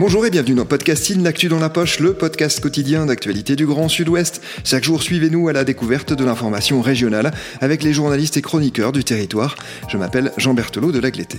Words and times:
Bonjour 0.00 0.24
et 0.24 0.30
bienvenue 0.30 0.54
dans 0.54 0.64
Podcasting, 0.64 1.22
l'actu 1.22 1.48
dans 1.48 1.58
la 1.58 1.68
poche, 1.68 1.98
le 1.98 2.14
podcast 2.14 2.60
quotidien 2.60 3.04
d'actualité 3.04 3.56
du 3.56 3.66
Grand 3.66 3.88
Sud-Ouest. 3.88 4.40
Chaque 4.64 4.84
jour, 4.84 5.02
suivez-nous 5.02 5.48
à 5.48 5.52
la 5.52 5.64
découverte 5.64 6.12
de 6.12 6.24
l'information 6.24 6.80
régionale 6.80 7.32
avec 7.60 7.82
les 7.82 7.92
journalistes 7.92 8.36
et 8.36 8.40
chroniqueurs 8.40 8.92
du 8.92 9.02
territoire. 9.04 9.56
Je 9.88 9.96
m'appelle 9.96 10.32
Jean 10.36 10.54
Berthelot 10.54 10.92
de 10.92 11.00
Lagleté. 11.00 11.38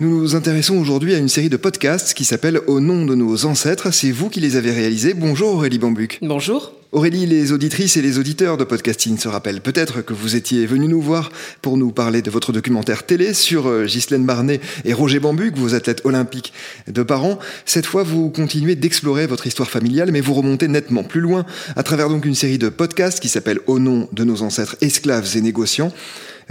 Nous 0.00 0.20
nous 0.20 0.34
intéressons 0.34 0.78
aujourd'hui 0.78 1.14
à 1.14 1.18
une 1.18 1.28
série 1.28 1.50
de 1.50 1.56
podcasts 1.56 2.14
qui 2.14 2.24
s'appelle 2.24 2.60
Au 2.66 2.80
nom 2.80 3.04
de 3.04 3.14
nos 3.14 3.46
ancêtres. 3.46 3.92
C'est 3.92 4.10
vous 4.10 4.30
qui 4.30 4.40
les 4.40 4.56
avez 4.56 4.70
réalisés. 4.70 5.12
Bonjour 5.12 5.54
Aurélie 5.54 5.78
Bambuc. 5.78 6.18
Bonjour. 6.22 6.72
Aurélie, 6.94 7.24
les 7.24 7.52
auditrices 7.52 7.96
et 7.96 8.02
les 8.02 8.18
auditeurs 8.18 8.58
de 8.58 8.64
podcasting 8.64 9.16
se 9.16 9.26
rappellent 9.26 9.62
peut-être 9.62 10.02
que 10.02 10.12
vous 10.12 10.36
étiez 10.36 10.66
venu 10.66 10.88
nous 10.88 11.00
voir 11.00 11.32
pour 11.62 11.78
nous 11.78 11.90
parler 11.90 12.20
de 12.20 12.30
votre 12.30 12.52
documentaire 12.52 13.06
télé 13.06 13.32
sur 13.32 13.66
euh, 13.66 13.86
Ghislaine 13.86 14.26
Barnet 14.26 14.60
et 14.84 14.92
Roger 14.92 15.18
Bambuc, 15.18 15.56
vos 15.56 15.74
athlètes 15.74 16.02
olympiques 16.04 16.52
de 16.88 17.02
parents. 17.02 17.38
Cette 17.64 17.86
fois, 17.86 18.02
vous 18.02 18.28
continuez 18.28 18.74
d'explorer 18.74 19.26
votre 19.26 19.46
histoire 19.46 19.70
familiale, 19.70 20.12
mais 20.12 20.20
vous 20.20 20.34
remontez 20.34 20.68
nettement 20.68 21.02
plus 21.02 21.22
loin 21.22 21.46
à 21.76 21.82
travers 21.82 22.10
donc 22.10 22.26
une 22.26 22.34
série 22.34 22.58
de 22.58 22.68
podcasts 22.68 23.20
qui 23.20 23.30
s'appelle 23.30 23.60
Au 23.66 23.78
nom 23.78 24.06
de 24.12 24.24
nos 24.24 24.42
ancêtres 24.42 24.76
esclaves 24.82 25.34
et 25.34 25.40
négociants. 25.40 25.94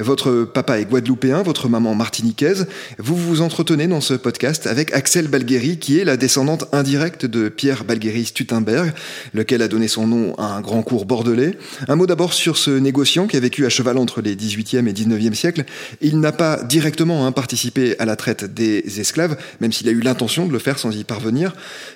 Votre 0.02 0.46
papa 0.46 0.80
est 0.80 0.86
guadeloupéen, 0.86 1.44
votre 1.44 1.70
maman 1.70 1.94
martiniquaise. 1.94 2.68
Vous 2.98 3.16
vous 3.16 3.42
entretenez 3.42 3.86
dans 3.86 4.02
ce 4.02 4.16
podcast 4.16 4.66
avec 4.66 4.92
Axel 4.94 5.28
Balguéry, 5.28 5.78
qui 5.78 6.00
est 6.00 6.06
la 6.06 6.18
descendante 6.18 6.66
indirecte 6.72 7.26
de 7.28 7.50
Pierre 7.50 7.84
Balguéry 7.84 8.26
Stutenberg, 8.26 8.94
lequel 9.36 9.62
a 9.62 9.68
donné 9.68 9.88
son 9.88 10.08
nom 10.08 10.34
à 10.40 10.56
un 10.56 10.62
grand 10.62 10.82
cours 10.82 11.06
bordelais. 11.06 11.56
Un 11.88 11.96
mot 11.96 12.08
d'abord 12.08 12.34
sur 12.34 12.58
ce 12.58 12.72
négociant 12.72 13.28
qui 13.28 13.38
a 13.38 13.40
vécu 13.40 13.66
à 13.66 13.70
cheval 13.70 13.98
entre 14.00 14.22
les 14.22 14.36
18e 14.36 14.88
et 14.88 14.94
19e 14.94 15.36
siècles. 15.36 15.66
Il 16.02 16.20
n'a 16.20 16.32
pas 16.32 16.64
directement 16.64 17.28
hein, 17.28 17.32
participé 17.32 17.96
à 18.00 18.06
la 18.06 18.16
traite 18.16 18.52
des 18.52 19.00
esclaves, 19.00 19.38
même 19.60 19.72
s'il 19.72 19.88
a 19.88 19.92
eu 19.92 20.02
l'intention 20.02 20.48
de 20.48 20.52
le 20.52 20.60
faire 20.60 20.80
sans 20.80 20.96
y 20.98 21.04
parvenir. 21.04 21.54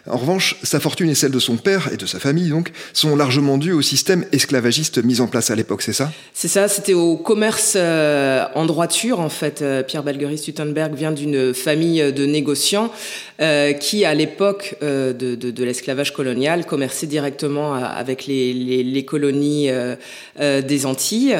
En 0.07 0.17
revanche, 0.17 0.57
sa 0.61 0.79
fortune 0.79 1.09
et 1.09 1.15
celle 1.15 1.31
de 1.31 1.39
son 1.39 1.57
père 1.57 1.89
et 1.91 1.97
de 1.97 2.05
sa 2.05 2.19
famille, 2.19 2.49
donc, 2.49 2.71
sont 2.93 3.15
largement 3.15 3.57
dues 3.57 3.73
au 3.73 3.81
système 3.81 4.25
esclavagiste 4.31 5.03
mis 5.03 5.21
en 5.21 5.27
place 5.27 5.49
à 5.49 5.55
l'époque, 5.55 5.81
c'est 5.81 5.93
ça? 5.93 6.11
C'est 6.33 6.47
ça, 6.47 6.67
c'était 6.67 6.93
au 6.93 7.17
commerce 7.17 7.73
euh, 7.75 7.94
en 8.55 8.65
droiture, 8.65 9.19
en 9.19 9.29
fait. 9.29 9.61
Euh, 9.61 9.83
Pierre 9.83 10.03
Balguery 10.03 10.37
Stutenberg 10.37 10.93
vient 10.93 11.11
d'une 11.11 11.53
famille 11.53 12.11
de 12.11 12.25
négociants 12.25 12.91
euh, 13.41 13.73
qui, 13.73 14.05
à 14.05 14.13
l'époque 14.13 14.75
de, 14.81 15.63
l'esclavage 15.63 16.13
colonial, 16.13 16.65
commerçait 16.65 17.07
directement 17.07 17.73
avec 17.73 18.27
les, 18.27 19.05
colonies 19.05 19.69
des 20.39 20.85
Antilles. 20.85 21.37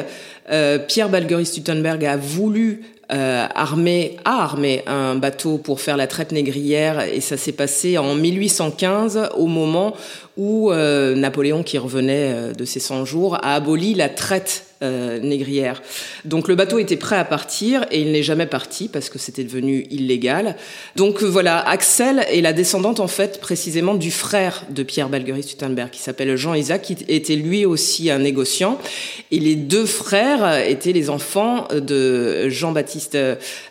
Pierre 0.88 1.08
Balguery 1.08 1.46
Stutenberg 1.46 2.04
a 2.04 2.16
voulu 2.16 2.82
euh, 3.12 3.46
un 4.86 5.14
bateau 5.14 5.58
pour 5.58 5.80
faire 5.80 5.96
la 5.96 6.06
traite 6.06 6.32
négrière 6.32 7.00
et 7.00 7.20
ça 7.20 7.36
s'est 7.36 7.52
passé 7.52 7.98
en 7.98 8.14
1815 8.14 9.30
au 9.36 9.46
moment 9.46 9.94
où 10.36 10.72
euh, 10.72 11.14
Napoléon, 11.14 11.62
qui 11.62 11.78
revenait 11.78 12.52
de 12.52 12.64
ses 12.64 12.80
100 12.80 13.04
jours, 13.04 13.36
a 13.36 13.54
aboli 13.54 13.94
la 13.94 14.08
traite 14.08 14.65
euh, 14.82 15.18
négrière. 15.20 15.80
Donc 16.26 16.48
le 16.48 16.54
bateau 16.54 16.78
était 16.78 16.98
prêt 16.98 17.16
à 17.16 17.24
partir 17.24 17.86
et 17.90 18.02
il 18.02 18.12
n'est 18.12 18.22
jamais 18.22 18.44
parti 18.44 18.88
parce 18.88 19.08
que 19.08 19.18
c'était 19.18 19.42
devenu 19.42 19.86
illégal. 19.90 20.54
Donc 20.96 21.22
euh, 21.22 21.26
voilà, 21.26 21.66
Axel 21.66 22.26
est 22.30 22.42
la 22.42 22.52
descendante 22.52 23.00
en 23.00 23.08
fait 23.08 23.40
précisément 23.40 23.94
du 23.94 24.10
frère 24.10 24.66
de 24.68 24.82
Pierre 24.82 25.08
Balguery 25.08 25.42
Stutenberg 25.42 25.88
qui 25.88 26.00
s'appelle 26.00 26.36
Jean-Isaac 26.36 26.82
qui 26.82 26.96
était 27.08 27.36
lui 27.36 27.64
aussi 27.64 28.10
un 28.10 28.18
négociant 28.18 28.78
et 29.30 29.38
les 29.38 29.54
deux 29.54 29.86
frères 29.86 30.68
étaient 30.68 30.92
les 30.92 31.08
enfants 31.08 31.68
de 31.72 32.50
Jean-Baptiste 32.50 33.16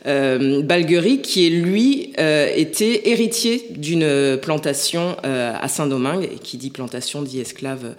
euh, 0.07 0.61
Balguery 0.63 1.21
qui 1.21 1.51
lui 1.51 2.13
euh, 2.17 2.51
était 2.55 3.09
héritier 3.09 3.67
d'une 3.77 4.39
plantation 4.41 5.17
à 5.23 5.67
Saint-Domingue 5.67 6.23
et 6.23 6.39
qui 6.39 6.57
dit 6.57 6.71
plantation 6.71 7.21
dit 7.21 7.39
esclave 7.39 7.93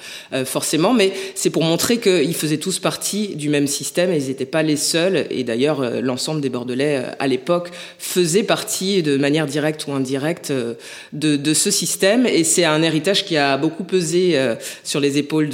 forcément 0.45 0.93
mais 0.93 1.13
c'est 1.37 1.51
pour 1.51 1.63
montrer 1.63 1.99
qu'ils 1.99 2.35
faisaient 2.35 2.57
tous 2.57 2.81
partie 2.81 2.96
du 3.37 3.49
même 3.49 3.67
système 3.67 4.13
et 4.13 4.19
ils 4.19 4.29
n'étaient 4.29 4.47
pas 4.47 4.63
les 4.63 4.77
seuls. 4.77 5.27
Et 5.31 5.45
d'ailleurs, 5.45 5.81
euh, 5.81 6.01
l'ensemble 6.01 6.41
des 6.41 6.49
Bordelais 6.49 6.99
euh, 6.99 7.11
à 7.19 7.27
l'époque 7.27 7.71
faisait 7.99 8.43
partie 8.43 9.03
de 9.03 9.17
manière 9.17 9.47
directe 9.47 9.87
ou 9.87 9.93
indirecte 9.93 10.51
euh, 10.51 10.75
de, 11.13 11.55
ce 11.55 11.71
système. 11.71 12.27
Et 12.27 12.45
c'est 12.45 12.65
un 12.65 12.83
héritage 12.83 13.25
qui 13.25 13.37
a 13.37 13.57
beaucoup 13.57 13.85
pesé 13.85 14.39
sur 14.85 15.01
les 15.01 15.17
épaules 15.19 15.49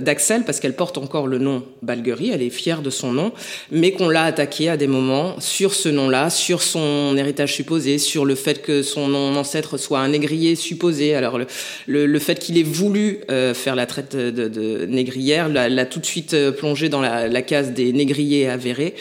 d'Axel 0.00 0.44
parce 0.44 0.60
qu'elle 0.60 0.74
porte 0.74 0.96
encore 0.98 1.26
le 1.26 1.38
nom 1.38 1.62
Balguerie. 1.82 2.30
Elle 2.30 2.42
est 2.42 2.50
fière 2.50 2.80
de 2.80 2.90
son 2.90 3.12
nom, 3.12 3.32
mais 3.70 3.92
qu'on 3.92 4.08
l'a 4.08 4.24
attaqué 4.24 4.68
à 4.68 4.76
des 4.76 4.86
moments 4.86 5.38
sur 5.40 5.74
ce 5.74 5.88
nom-là, 5.88 6.30
sur 6.30 6.62
son 6.62 7.16
héritage 7.16 7.54
supposé, 7.54 7.98
sur 7.98 8.24
le 8.24 8.34
fait 8.34 8.62
que 8.62 8.82
son 8.82 9.14
ancêtre 9.14 9.76
soit 9.76 9.98
un 9.98 10.08
négrier 10.08 10.54
supposé. 10.54 11.14
Alors 11.14 11.38
le, 11.38 12.06
le, 12.06 12.18
fait 12.18 12.38
qu'il 12.38 12.56
ait 12.56 12.62
voulu 12.62 13.20
faire 13.54 13.74
la 13.74 13.86
traite 13.86 14.16
de, 14.16 14.48
de 14.48 14.86
négrière 14.86 15.48
l'a 15.48 15.86
tout 15.86 16.00
de 16.00 16.06
suite 16.06 16.34
plongé 16.50 16.88
dans 16.88 17.00
la, 17.00 17.28
la 17.28 17.42
case 17.42 17.72
des 17.72 17.92
négriers 17.92 18.48
avérés. 18.48 18.94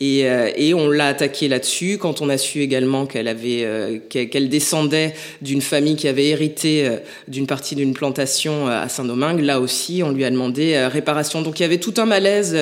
Et, 0.00 0.28
euh, 0.28 0.50
et 0.56 0.74
on 0.74 0.88
l'a 0.88 1.08
attaqué 1.08 1.48
là-dessus. 1.48 1.98
Quand 1.98 2.20
on 2.20 2.28
a 2.28 2.38
su 2.38 2.60
également 2.60 3.06
qu'elle 3.06 3.28
avait, 3.28 3.64
euh, 3.64 3.98
qu'elle 4.08 4.48
descendait 4.48 5.14
d'une 5.40 5.60
famille 5.60 5.96
qui 5.96 6.08
avait 6.08 6.26
hérité 6.26 6.86
euh, 6.86 6.96
d'une 7.28 7.46
partie 7.46 7.76
d'une 7.76 7.94
plantation 7.94 8.66
à 8.66 8.88
Saint-Domingue, 8.88 9.40
là 9.40 9.60
aussi, 9.60 10.02
on 10.04 10.10
lui 10.10 10.24
a 10.24 10.30
demandé 10.30 10.76
réparation. 10.86 11.42
Donc 11.42 11.60
il 11.60 11.62
y 11.62 11.66
avait 11.66 11.78
tout 11.78 11.94
un 11.98 12.06
malaise 12.06 12.56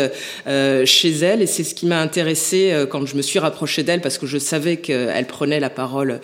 chez 0.85 1.11
elle, 1.11 1.43
et 1.43 1.47
c'est 1.47 1.65
ce 1.65 1.75
qui 1.75 1.87
m'a 1.87 2.01
intéressé 2.01 2.73
quand 2.91 3.07
je 3.07 3.17
me 3.17 3.23
suis 3.23 3.39
rapprochée 3.39 3.83
d'elle, 3.83 4.01
parce 4.01 4.19
que 4.19 4.27
je 4.27 4.39
savais 4.39 4.77
qu'elle 4.79 5.27
prenait 5.27 5.61
la 5.61 5.71
parole 5.71 6.21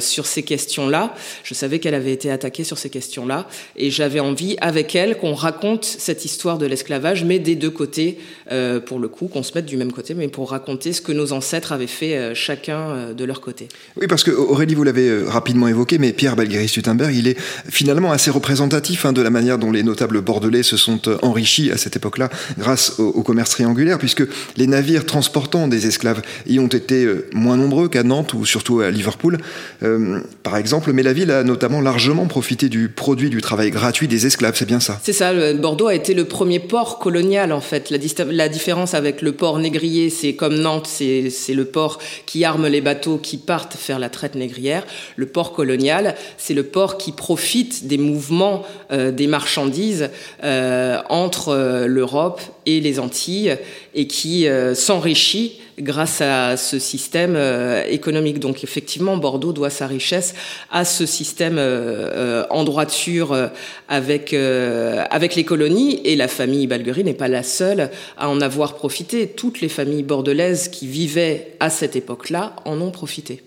sur 0.00 0.26
ces 0.26 0.42
questions-là. 0.42 1.14
Je 1.42 1.54
savais 1.54 1.78
qu'elle 1.78 1.94
avait 1.94 2.12
été 2.12 2.30
attaquée 2.30 2.64
sur 2.64 2.78
ces 2.78 2.90
questions-là, 2.90 3.48
et 3.76 3.90
j'avais 3.90 4.20
envie, 4.20 4.56
avec 4.60 4.94
elle, 4.94 5.16
qu'on 5.18 5.34
raconte 5.34 5.84
cette 5.84 6.24
histoire 6.24 6.58
de 6.58 6.66
l'esclavage, 6.66 7.24
mais 7.24 7.38
des 7.38 7.56
deux 7.56 7.70
côtés, 7.70 8.18
pour 8.86 8.98
le 8.98 9.08
coup, 9.08 9.28
qu'on 9.28 9.42
se 9.42 9.52
mette 9.54 9.66
du 9.66 9.76
même 9.76 9.92
côté, 9.92 10.14
pour 10.36 10.50
raconter 10.50 10.92
ce 10.92 11.00
que 11.00 11.12
nos 11.12 11.32
ancêtres 11.32 11.72
avaient 11.72 11.86
fait 11.86 12.14
euh, 12.14 12.34
chacun 12.34 12.90
euh, 12.90 13.14
de 13.14 13.24
leur 13.24 13.40
côté. 13.40 13.68
Oui, 13.98 14.06
parce 14.06 14.22
que 14.22 14.30
Aurélie, 14.30 14.74
vous 14.74 14.84
l'avez 14.84 15.08
euh, 15.08 15.24
rapidement 15.26 15.66
évoqué, 15.66 15.96
mais 15.96 16.12
Pierre 16.12 16.36
Balguéry-Stutenberg, 16.36 17.14
il 17.14 17.26
est 17.26 17.38
finalement 17.70 18.12
assez 18.12 18.30
représentatif 18.30 19.06
hein, 19.06 19.14
de 19.14 19.22
la 19.22 19.30
manière 19.30 19.56
dont 19.56 19.72
les 19.72 19.82
notables 19.82 20.20
bordelais 20.20 20.62
se 20.62 20.76
sont 20.76 21.00
enrichis 21.24 21.70
à 21.70 21.78
cette 21.78 21.96
époque-là 21.96 22.28
grâce 22.58 23.00
au, 23.00 23.22
commerce 23.22 23.48
triangulaire, 23.48 23.96
puisque 23.96 24.24
les 24.58 24.66
navires 24.66 25.06
transportant 25.06 25.68
des 25.68 25.86
esclaves 25.86 26.20
y 26.46 26.58
ont 26.58 26.66
été 26.66 27.08
moins 27.32 27.56
nombreux 27.56 27.88
qu'à 27.88 28.02
Nantes 28.02 28.34
ou 28.34 28.44
surtout 28.44 28.80
à 28.80 28.90
Liverpool, 28.90 29.38
par 30.42 30.56
exemple, 30.56 30.92
mais 30.92 31.02
la 31.02 31.14
ville 31.14 31.30
a 31.30 31.44
notamment 31.44 31.80
largement 31.80 32.26
profité 32.26 32.68
du 32.68 32.88
produit 32.88 33.30
du 33.30 33.40
travail 33.40 33.70
gratuit 33.70 34.06
des 34.06 34.26
esclaves, 34.26 34.54
c'est 34.56 34.68
bien 34.68 34.80
ça? 34.80 35.00
C'est 35.02 35.12
ça, 35.14 35.32
Bordeaux 35.54 35.88
a 35.88 35.94
été 35.94 36.12
le 36.12 36.26
premier 36.26 36.60
port 36.60 36.98
colonial 36.98 37.52
en 37.52 37.60
fait. 37.60 37.90
La, 37.90 37.98
la 38.30 38.48
différence 38.48 38.94
avec 38.94 39.22
le 39.22 39.32
port 39.32 39.58
négrier, 39.58 40.10
c'est 40.10 40.25
comme 40.34 40.58
Nantes, 40.58 40.86
c'est 40.88 41.54
le 41.54 41.64
port 41.64 41.98
qui 42.26 42.44
arme 42.44 42.66
les 42.66 42.80
bateaux 42.80 43.18
qui 43.18 43.36
partent 43.36 43.74
faire 43.74 43.98
la 43.98 44.08
traite 44.08 44.34
négrière. 44.34 44.84
Le 45.16 45.26
port 45.26 45.52
colonial, 45.52 46.16
c'est 46.38 46.54
le 46.54 46.64
port 46.64 46.98
qui 46.98 47.12
profite 47.12 47.86
des 47.86 47.98
mouvements 47.98 48.64
euh, 48.90 49.12
des 49.12 49.26
marchandises 49.26 50.10
euh, 50.42 50.98
entre 51.08 51.50
euh, 51.50 51.86
l'Europe 51.86 52.40
et 52.66 52.80
les 52.80 52.98
Antilles 52.98 53.56
et 53.94 54.06
qui 54.06 54.46
s'enrichit 54.74 55.60
grâce 55.78 56.20
à 56.20 56.56
ce 56.56 56.78
système 56.78 57.34
euh, 57.36 57.84
économique. 57.88 58.38
Donc 58.38 58.64
effectivement, 58.64 59.16
Bordeaux 59.16 59.52
doit 59.52 59.70
sa 59.70 59.86
richesse 59.86 60.34
à 60.70 60.84
ce 60.84 61.06
système 61.06 61.56
euh, 61.58 62.44
en 62.50 62.64
droiture 62.64 63.36
avec 63.88 64.34
avec 64.34 65.34
les 65.34 65.44
colonies 65.44 66.00
et 66.04 66.16
la 66.16 66.28
famille 66.28 66.66
Balguery 66.66 67.04
n'est 67.04 67.14
pas 67.14 67.28
la 67.28 67.42
seule 67.42 67.90
à 68.16 68.28
en 68.28 68.40
avoir 68.40 68.74
profité. 68.74 69.28
Toutes 69.28 69.60
les 69.60 69.68
familles 69.68 70.02
bordelaises 70.02 70.68
qui 70.68 70.86
vivaient 70.86 71.54
à 71.60 71.70
cette 71.70 71.96
époque-là 71.96 72.56
en 72.64 72.80
ont 72.80 72.90
profité. 72.90 73.42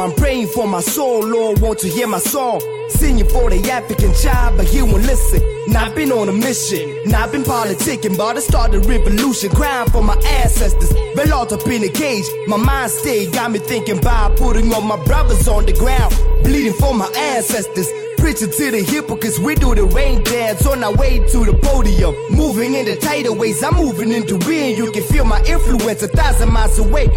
I'm 0.00 0.14
praying 0.14 0.46
for 0.48 0.66
my 0.66 0.80
soul, 0.80 1.20
Lord, 1.20 1.60
won't 1.60 1.82
you 1.82 1.92
hear 1.92 2.06
my 2.06 2.20
song? 2.20 2.60
Singing 2.88 3.28
for 3.28 3.50
the 3.50 3.70
African 3.70 4.14
child, 4.14 4.56
but 4.56 4.72
you 4.72 4.86
won't 4.86 5.04
listen. 5.04 5.42
Not 5.68 5.94
been 5.94 6.10
on 6.10 6.28
a 6.28 6.32
mission, 6.32 6.96
not 7.04 7.32
been 7.32 7.42
politicking, 7.42 8.16
but 8.16 8.36
I 8.36 8.40
started 8.40 8.86
revolution, 8.86 9.50
crying 9.50 9.90
for 9.90 10.02
my 10.02 10.16
ancestors. 10.40 10.90
Been 11.14 11.28
locked 11.28 11.52
up 11.52 11.66
in 11.66 11.84
a 11.84 11.88
cage, 11.88 12.24
my 12.46 12.56
mind 12.56 12.90
stayed, 12.90 13.34
got 13.34 13.50
me 13.50 13.58
thinking 13.58 13.98
about 13.98 14.38
putting 14.38 14.72
all 14.72 14.80
my 14.80 15.02
brothers 15.04 15.46
on 15.46 15.66
the 15.66 15.74
ground, 15.74 16.14
bleeding 16.44 16.72
for 16.72 16.94
my 16.94 17.08
ancestors. 17.08 17.88
Preaching 18.16 18.50
to 18.50 18.70
the 18.70 18.82
hypocrites, 18.82 19.38
we 19.38 19.54
do 19.54 19.74
the 19.74 19.84
rain 19.84 20.22
dance 20.24 20.66
on 20.66 20.82
our 20.82 20.94
way 20.94 21.18
to 21.18 21.44
the 21.44 21.58
podium. 21.62 22.14
Moving 22.30 22.74
in 22.74 22.86
the 22.86 22.96
tighter 22.96 23.32
ways, 23.32 23.62
I'm 23.62 23.74
moving 23.76 24.12
into 24.12 24.38
being. 24.38 24.76
You 24.76 24.92
can 24.92 25.02
feel 25.02 25.24
my 25.24 25.42
influence 25.44 26.02
a 26.02 26.08
thousand 26.08 26.52
miles 26.52 26.78
away. 26.78 27.08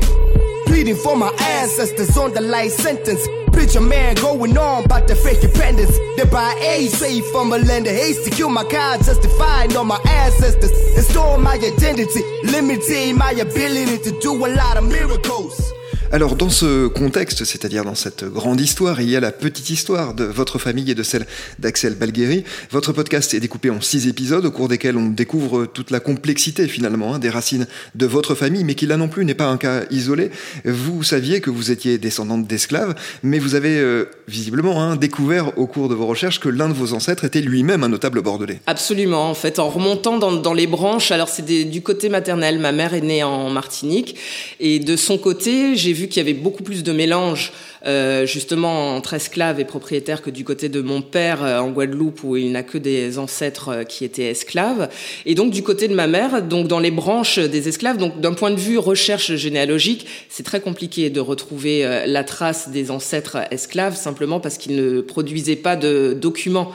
Pleading 0.66 0.96
for 0.96 1.16
my 1.16 1.30
ancestors 1.40 2.18
on 2.18 2.34
the 2.34 2.42
life 2.42 2.72
sentence. 2.72 3.28
Picture 3.54 3.82
man 3.82 4.16
going 4.16 4.58
on 4.58 4.86
about 4.86 5.08
the 5.08 5.16
fake 5.16 5.44
independence. 5.44 5.98
They 6.18 6.26
buy 6.26 6.54
a 6.60 6.88
safe 6.88 7.26
from 7.32 7.54
a 7.54 7.58
lender, 7.58 7.92
haste 7.92 8.26
to 8.26 8.32
kill 8.32 8.50
my 8.50 8.64
kind, 8.64 9.04
justifying 9.04 9.76
all 9.78 9.86
my 9.86 10.00
ancestors. 10.08 10.72
Store 11.08 11.38
my 11.38 11.54
identity, 11.54 12.22
limiting 12.44 13.18
my 13.18 13.32
ability 13.32 14.00
to 14.00 14.20
do 14.20 14.34
a 14.34 14.48
lot 14.56 14.78
of 14.78 14.86
miracles. 14.86 15.74
Alors 16.14 16.36
dans 16.36 16.52
ce 16.52 16.86
contexte, 16.86 17.44
c'est-à-dire 17.44 17.84
dans 17.84 17.96
cette 17.96 18.24
grande 18.24 18.62
histoire, 18.62 19.02
il 19.02 19.10
y 19.10 19.16
a 19.16 19.20
la 19.20 19.32
petite 19.32 19.72
histoire 19.72 20.14
de 20.14 20.24
votre 20.24 20.60
famille 20.60 20.92
et 20.92 20.94
de 20.94 21.02
celle 21.02 21.26
d'Axel 21.58 21.96
Balgueri. 21.96 22.44
Votre 22.70 22.94
podcast 22.94 23.34
est 23.34 23.40
découpé 23.40 23.72
en 23.72 23.82
six 23.82 24.08
épisodes 24.08 24.46
au 24.46 24.52
cours 24.52 24.68
desquels 24.68 24.96
on 24.96 25.08
découvre 25.10 25.66
toute 25.66 25.90
la 25.90 26.00
complexité 26.00 26.68
finalement 26.68 27.16
hein, 27.16 27.18
des 27.18 27.32
racines 27.32 27.66
de 27.96 28.06
votre 28.06 28.36
famille, 28.36 28.64
mais 28.64 28.76
qui 28.76 28.86
là 28.86 28.96
non 28.96 29.08
plus 29.08 29.26
n'est 29.26 29.34
pas 29.34 29.48
un 29.48 29.58
cas 29.58 29.86
isolé. 29.90 30.30
Vous 30.66 31.02
saviez 31.02 31.42
que 31.42 31.50
vous 31.50 31.72
étiez 31.72 31.98
descendante 31.98 32.46
d'esclaves, 32.46 32.94
mais 33.24 33.40
vous 33.40 33.56
avez 33.56 33.80
euh, 33.80 34.06
visiblement 34.28 34.84
hein, 34.84 34.98
découvert 34.98 35.58
au 35.58 35.66
cours 35.66 35.90
de 35.90 35.96
vos 35.96 36.06
recherches 36.06 36.40
que 36.40 36.50
l'un 36.50 36.70
de 36.70 36.76
vos 36.76 36.94
ancêtres 36.94 37.26
était 37.26 37.42
lui-même 37.42 37.84
un 37.84 37.90
notable 37.90 38.22
bordelais. 38.22 38.60
Absolument, 38.68 39.32
en 39.32 39.34
fait, 39.34 39.58
en 39.58 39.68
remontant 39.68 40.20
dans, 40.20 40.34
dans 40.34 40.54
les 40.54 40.68
branches, 40.68 41.10
alors 41.10 41.30
c'est 41.30 41.42
du 41.42 41.82
côté 41.82 42.10
maternel, 42.10 42.60
ma 42.60 42.72
mère 42.72 42.94
est 42.94 43.02
née 43.02 43.24
en 43.24 43.50
Martinique, 43.50 44.16
et 44.60 44.78
de 44.78 44.96
son 44.96 45.18
côté, 45.18 45.76
j'ai 45.76 45.92
vu 45.92 46.03
qu'il 46.08 46.18
y 46.18 46.26
avait 46.30 46.38
beaucoup 46.38 46.64
plus 46.64 46.84
de 46.84 46.92
mélange 46.92 47.52
euh, 47.86 48.26
justement 48.26 48.96
entre 48.96 49.14
esclaves 49.14 49.60
et 49.60 49.66
propriétaires 49.66 50.22
que 50.22 50.30
du 50.30 50.44
côté 50.44 50.70
de 50.70 50.82
mon 50.82 51.02
père 51.02 51.44
euh, 51.44 51.60
en 51.60 51.70
Guadeloupe 51.70 52.24
où 52.24 52.38
il 52.38 52.52
n'a 52.52 52.64
que 52.64 52.78
des 52.78 53.18
ancêtres 53.20 53.70
euh, 53.70 53.84
qui 53.84 54.06
étaient 54.06 54.30
esclaves. 54.30 54.90
Et 55.26 55.36
donc 55.36 55.52
du 55.52 55.64
côté 55.64 55.88
de 55.88 55.94
ma 55.94 56.08
mère 56.08 56.42
donc 56.42 56.68
dans 56.68 56.80
les 56.80 56.92
branches 56.92 57.40
des 57.40 57.68
esclaves 57.68 57.98
donc 57.98 58.20
d'un 58.22 58.34
point 58.34 58.52
de 58.52 58.60
vue 58.60 58.78
recherche 58.78 59.36
généalogique 59.36 60.08
c'est 60.30 60.44
très 60.44 60.62
compliqué 60.62 61.10
de 61.10 61.20
retrouver 61.20 62.04
la 62.06 62.24
trace 62.24 62.70
des 62.70 62.92
ancêtres 62.92 63.38
esclaves 63.52 63.96
simplement 63.96 64.40
parce 64.40 64.58
qu'ils 64.58 64.76
ne 64.76 65.02
produisaient 65.02 65.56
pas 65.56 65.76
de 65.76 66.16
documents 66.20 66.72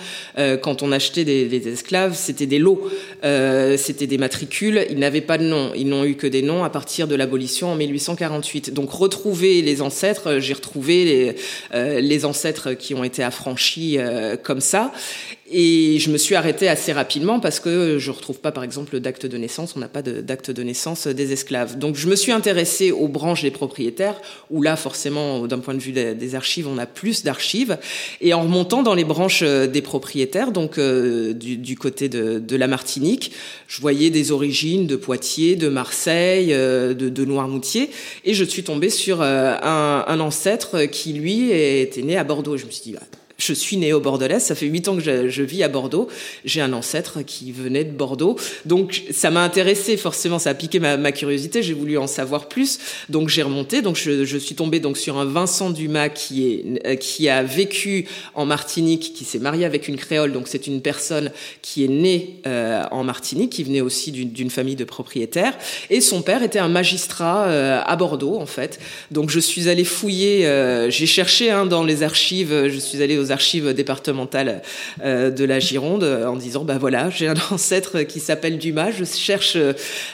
quand 0.63 0.83
on 0.83 0.93
achetait 0.93 1.25
des, 1.25 1.47
des 1.47 1.69
esclaves. 1.69 2.15
C'était 2.15 2.47
des 2.47 2.59
lots 2.59 2.89
c'était 3.23 4.07
des 4.07 4.19
matricules. 4.19 4.87
Ils 4.91 4.99
n'avaient 4.99 5.21
pas 5.21 5.39
de 5.39 5.45
nom. 5.45 5.73
Ils 5.75 5.89
n'ont 5.89 6.05
eu 6.05 6.15
que 6.15 6.27
des 6.27 6.43
noms 6.43 6.65
à 6.65 6.71
partir 6.71 7.09
de 7.09 7.15
l'abolition 7.15 7.73
en 7.73 7.75
1848 7.77 8.73
donc 8.73 8.91
retrouver 8.91 9.18
les 9.27 9.83
ancêtres 9.83 10.39
j'ai 10.39 10.55
retrouvé 10.55 11.05
les, 11.05 11.37
euh, 11.75 12.01
les 12.01 12.25
ancêtres 12.25 12.73
qui 12.73 12.95
ont 12.95 13.05
été 13.05 13.23
affranchis 13.23 13.99
euh, 13.99 14.37
comme 14.37 14.61
ça. 14.61 14.93
Et 15.51 15.99
je 15.99 16.11
me 16.11 16.19
suis 16.19 16.35
arrêtée 16.35 16.69
assez 16.69 16.93
rapidement 16.93 17.41
parce 17.41 17.59
que 17.59 17.99
je 17.99 18.11
retrouve 18.11 18.39
pas, 18.39 18.53
par 18.53 18.65
exemple, 18.65 19.01
d'acte 19.01 19.25
de 19.25 19.39
naissance. 19.39 19.75
On 19.77 19.81
n'a 19.81 19.89
pas 19.89 20.03
d'acte 20.03 20.51
de, 20.51 20.63
naissance 20.63 21.07
des 21.07 21.33
esclaves. 21.33 21.79
Donc, 21.79 21.97
je 21.97 22.07
me 22.07 22.17
suis 22.17 22.33
intéressée 22.33 22.93
aux 22.93 23.09
branches 23.09 23.43
des 23.43 23.51
propriétaires, 23.51 24.21
où 24.51 24.61
là, 24.61 24.77
forcément, 24.77 25.47
d'un 25.47 25.59
point 25.61 25.73
de 25.73 25.81
vue 25.81 25.93
des, 25.93 26.35
archives, 26.35 26.69
on 26.69 26.77
a 26.77 26.85
plus 26.85 27.23
d'archives. 27.23 27.79
Et 28.21 28.35
en 28.35 28.43
remontant 28.43 28.83
dans 28.83 28.95
les 28.95 29.05
branches 29.05 29.43
des 29.43 29.81
propriétaires, 29.81 30.53
donc 30.53 30.79
du, 30.79 31.77
côté 31.79 32.11
de, 32.11 32.57
la 32.57 32.67
Martinique, 32.67 33.33
je 33.69 33.81
voyais 33.81 34.11
des 34.11 34.33
origines 34.33 34.87
de 34.87 34.97
Poitiers, 34.97 35.57
de 35.57 35.69
Marseille, 35.69 36.49
de, 36.49 36.93
de 36.93 37.25
Noirmoutier, 37.25 37.91
et 38.25 38.35
je 38.35 38.45
suis 38.45 38.65
tombée 38.65 38.91
sur 38.91 39.23
un, 39.23 40.05
un 40.07 40.21
ancêtre 40.21 40.85
qui, 40.85 41.15
lui, 41.15 41.53
était 41.53 42.03
né 42.03 42.19
à 42.19 42.25
Bordeaux. 42.25 42.59
Je 42.59 42.67
me 42.67 42.71
suis 42.71 42.83
dit, 42.83 42.93
bah, 42.93 43.01
je 43.39 43.53
suis 43.53 43.77
né 43.77 43.93
au 43.93 44.01
Bordelais, 44.01 44.41
ça 44.41 44.57
fait 44.57 44.67
huit 44.67 44.89
ans 44.89 44.97
que 44.97 45.29
je, 45.31 45.43
vis 45.43 45.63
à 45.63 45.69
Bordeaux. 45.69 46.09
J'ai 46.45 46.61
un 46.61 46.73
ancêtre 46.73 47.23
qui 47.23 47.53
venait 47.53 47.85
de 47.85 47.93
Bordeaux, 47.93 48.37
donc 48.65 49.05
ça 49.13 49.31
m'a 49.31 49.45
intéressé 49.45 49.97
forcément, 49.97 50.41
ça 50.41 50.51
a 50.51 50.55
piqué 50.55 50.81
ma, 50.81 50.97
ma 50.97 51.13
curiosité. 51.13 51.63
J'ai 51.63 51.73
voulu 51.73 51.99
en 51.99 52.09
savoir 52.09 52.49
plus, 52.49 52.81
donc 53.09 53.29
j'ai 53.29 53.43
remonté. 53.43 53.81
Donc 53.81 53.97
je, 53.97 54.25
je, 54.25 54.39
suis 54.39 54.57
tombée 54.57 54.81
donc 54.81 54.99
sur 54.99 55.19
un 55.19 55.25
Vincent 55.25 55.71
Dumas 55.71 56.09
qui 56.09 56.49
est 56.49 56.87
euh, 56.87 56.97
qui 56.97 57.29
a 57.29 57.45
vécu 57.45 58.07
en 58.35 58.45
Martinique, 58.45 59.13
qui 59.15 59.25
s'est 59.25 59.39
marié 59.39 59.65
avec 59.65 59.87
une 59.87 59.97
créole. 59.97 60.33
Donc 60.33 60.49
c'est 60.49 60.67
une 60.67 60.83
personne 60.83 61.31
qui 61.63 61.85
est 61.85 61.89
née 61.89 62.41
euh, 62.47 62.83
en 62.91 63.05
Martinique, 63.05 63.51
qui 63.51 63.63
venait 63.63 63.81
aussi 63.81 64.11
d'une 64.11 64.51
famille 64.51 64.77
de 64.77 64.85
propriétaires, 64.85 65.57
et 65.91 66.01
son 66.01 66.23
père 66.23 66.43
était 66.43 66.59
un 66.59 66.69
magistrat 66.69 67.47
euh, 67.47 67.81
à 67.85 67.95
Bordeaux 67.95 68.37
en 68.37 68.47
fait. 68.47 68.81
Donc 69.13 69.31
je 69.31 69.39
suis 69.39 69.69
allée 69.69 69.85
fouiller, 69.85 70.47
euh, 70.47 70.91
j'ai 70.91 71.07
cherché 71.07 71.51
hein, 71.51 71.67
dans 71.67 71.85
les 71.85 72.03
archives, 72.03 72.67
je 72.67 72.79
suis 72.79 73.01
allée 73.01 73.17
aux 73.17 73.28
archives 73.31 73.73
départementales 73.73 74.63
euh, 75.03 75.31
de 75.31 75.45
la 75.45 75.59
Gironde 75.61 76.05
euh, 76.05 76.27
en 76.27 76.37
disant 76.37 76.65
bah 76.65 76.79
voilà 76.79 77.11
j'ai 77.11 77.29
un 77.29 77.35
ancêtre 77.51 78.03
qui 78.03 78.21
s'appelle 78.21 78.59
Dumas 78.59 78.91
je 78.91 79.05
cherche 79.05 79.57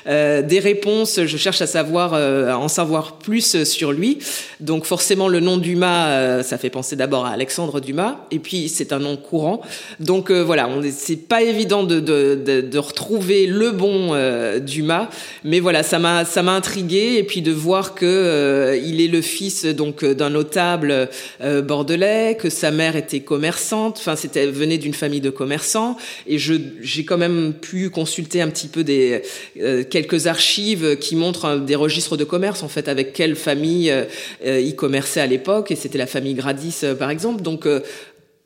euh, 0.06 0.42
des 0.42 0.58
réponses 0.58 1.20
je 1.24 1.36
cherche 1.36 1.60
à 1.62 1.66
savoir 1.66 2.14
à 2.14 2.58
en 2.58 2.68
savoir 2.68 3.18
plus 3.18 3.64
sur 3.64 3.92
lui. 3.92 4.18
Donc 4.60 4.84
forcément 4.84 5.28
le 5.28 5.40
nom 5.40 5.56
Dumas 5.56 6.42
ça 6.42 6.58
fait 6.58 6.70
penser 6.70 6.96
d'abord 6.96 7.26
à 7.26 7.30
Alexandre 7.30 7.80
Dumas 7.80 8.26
et 8.30 8.38
puis 8.38 8.68
c'est 8.68 8.92
un 8.92 8.98
nom 8.98 9.16
courant. 9.16 9.60
Donc 10.00 10.30
voilà 10.30 10.68
on 10.68 10.82
c'est 10.90 11.16
pas 11.16 11.42
évident 11.42 11.82
de, 11.82 12.00
de, 12.00 12.60
de, 12.60 12.78
retrouver 12.78 13.46
le 13.46 13.70
bon 13.70 14.14
Dumas 14.60 15.08
mais 15.44 15.60
voilà 15.60 15.82
ça 15.82 15.98
m'a 15.98 16.24
ça 16.24 16.42
m'a 16.42 16.52
intrigué 16.52 17.16
et 17.18 17.24
puis 17.24 17.42
de 17.42 17.52
voir 17.52 17.94
que 17.94 18.78
il 18.84 19.00
est 19.00 19.08
le 19.08 19.22
fils 19.22 19.64
donc 19.64 20.04
d'un 20.04 20.30
notable 20.30 21.08
bordelais 21.40 22.36
que 22.38 22.50
sa 22.50 22.70
mère 22.70 22.96
était 23.04 23.20
commerçante, 23.20 23.98
enfin 23.98 24.16
c'était 24.16 24.46
venait 24.46 24.78
d'une 24.78 24.94
famille 24.94 25.20
de 25.20 25.30
commerçants 25.30 25.96
et 26.26 26.38
je 26.38 26.54
j'ai 26.80 27.04
quand 27.04 27.18
même 27.18 27.52
pu 27.52 27.90
consulter 27.90 28.40
un 28.40 28.48
petit 28.48 28.68
peu 28.68 28.84
des 28.84 29.22
euh, 29.60 29.84
quelques 29.84 30.26
archives 30.26 30.96
qui 30.98 31.16
montrent 31.16 31.56
des 31.56 31.76
registres 31.76 32.16
de 32.16 32.24
commerce 32.24 32.62
en 32.62 32.68
fait 32.68 32.88
avec 32.88 33.12
quelle 33.12 33.36
famille 33.36 33.90
euh, 33.90 34.04
euh 34.46 34.60
il 34.60 34.74
commerçait 34.76 35.20
à 35.20 35.26
l'époque 35.26 35.70
et 35.70 35.76
c'était 35.76 35.98
la 35.98 36.06
famille 36.06 36.34
Gradis 36.34 36.80
euh, 36.82 36.94
par 36.94 37.10
exemple. 37.10 37.42
Donc 37.42 37.66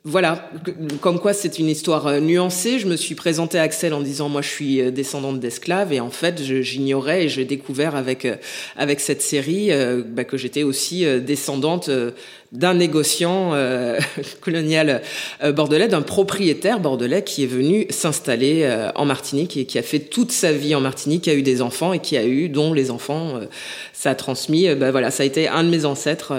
voilà, 0.05 0.49
comme 1.01 1.19
quoi 1.19 1.33
c'est 1.33 1.59
une 1.59 1.67
histoire 1.67 2.21
nuancée. 2.21 2.79
Je 2.79 2.87
me 2.87 2.95
suis 2.95 3.15
présentée 3.15 3.59
à 3.59 3.63
Axel 3.63 3.93
en 3.93 4.01
disant 4.01 4.29
moi 4.29 4.41
je 4.41 4.47
suis 4.47 4.91
descendante 4.93 5.39
d'esclaves 5.41 5.91
et 5.91 5.99
en 5.99 6.09
fait 6.09 6.41
j'ignorais 6.41 7.25
et 7.25 7.29
j'ai 7.29 7.43
découvert 7.43 7.95
avec 7.95 8.25
avec 8.77 9.01
cette 9.01 9.21
série 9.21 9.71
bah, 10.07 10.23
que 10.23 10.37
j'étais 10.37 10.63
aussi 10.63 11.05
descendante 11.19 11.89
d'un 12.51 12.73
négociant 12.73 13.53
euh, 13.53 13.99
colonial 14.41 15.01
euh, 15.43 15.51
bordelais, 15.51 15.87
d'un 15.87 16.01
propriétaire 16.01 16.79
bordelais 16.79 17.23
qui 17.23 17.43
est 17.43 17.47
venu 17.47 17.85
s'installer 17.89 18.63
euh, 18.63 18.91
en 18.95 19.05
Martinique 19.05 19.55
et 19.57 19.65
qui 19.65 19.77
a 19.77 19.83
fait 19.83 19.99
toute 19.99 20.31
sa 20.31 20.51
vie 20.51 20.73
en 20.73 20.81
Martinique, 20.81 21.23
qui 21.23 21.29
a 21.29 21.35
eu 21.35 21.43
des 21.43 21.61
enfants 21.61 21.93
et 21.93 21.99
qui 21.99 22.17
a 22.17 22.25
eu, 22.25 22.49
dont 22.49 22.73
les 22.73 22.91
enfants, 22.91 23.39
ça 23.93 24.11
a 24.11 24.15
transmis. 24.15 24.73
Ben 24.75 24.91
voilà, 24.91 25.11
ça 25.11 25.23
a 25.23 25.25
été 25.25 25.47
un 25.47 25.63
de 25.63 25.69
mes 25.69 25.85
ancêtres 25.85 26.33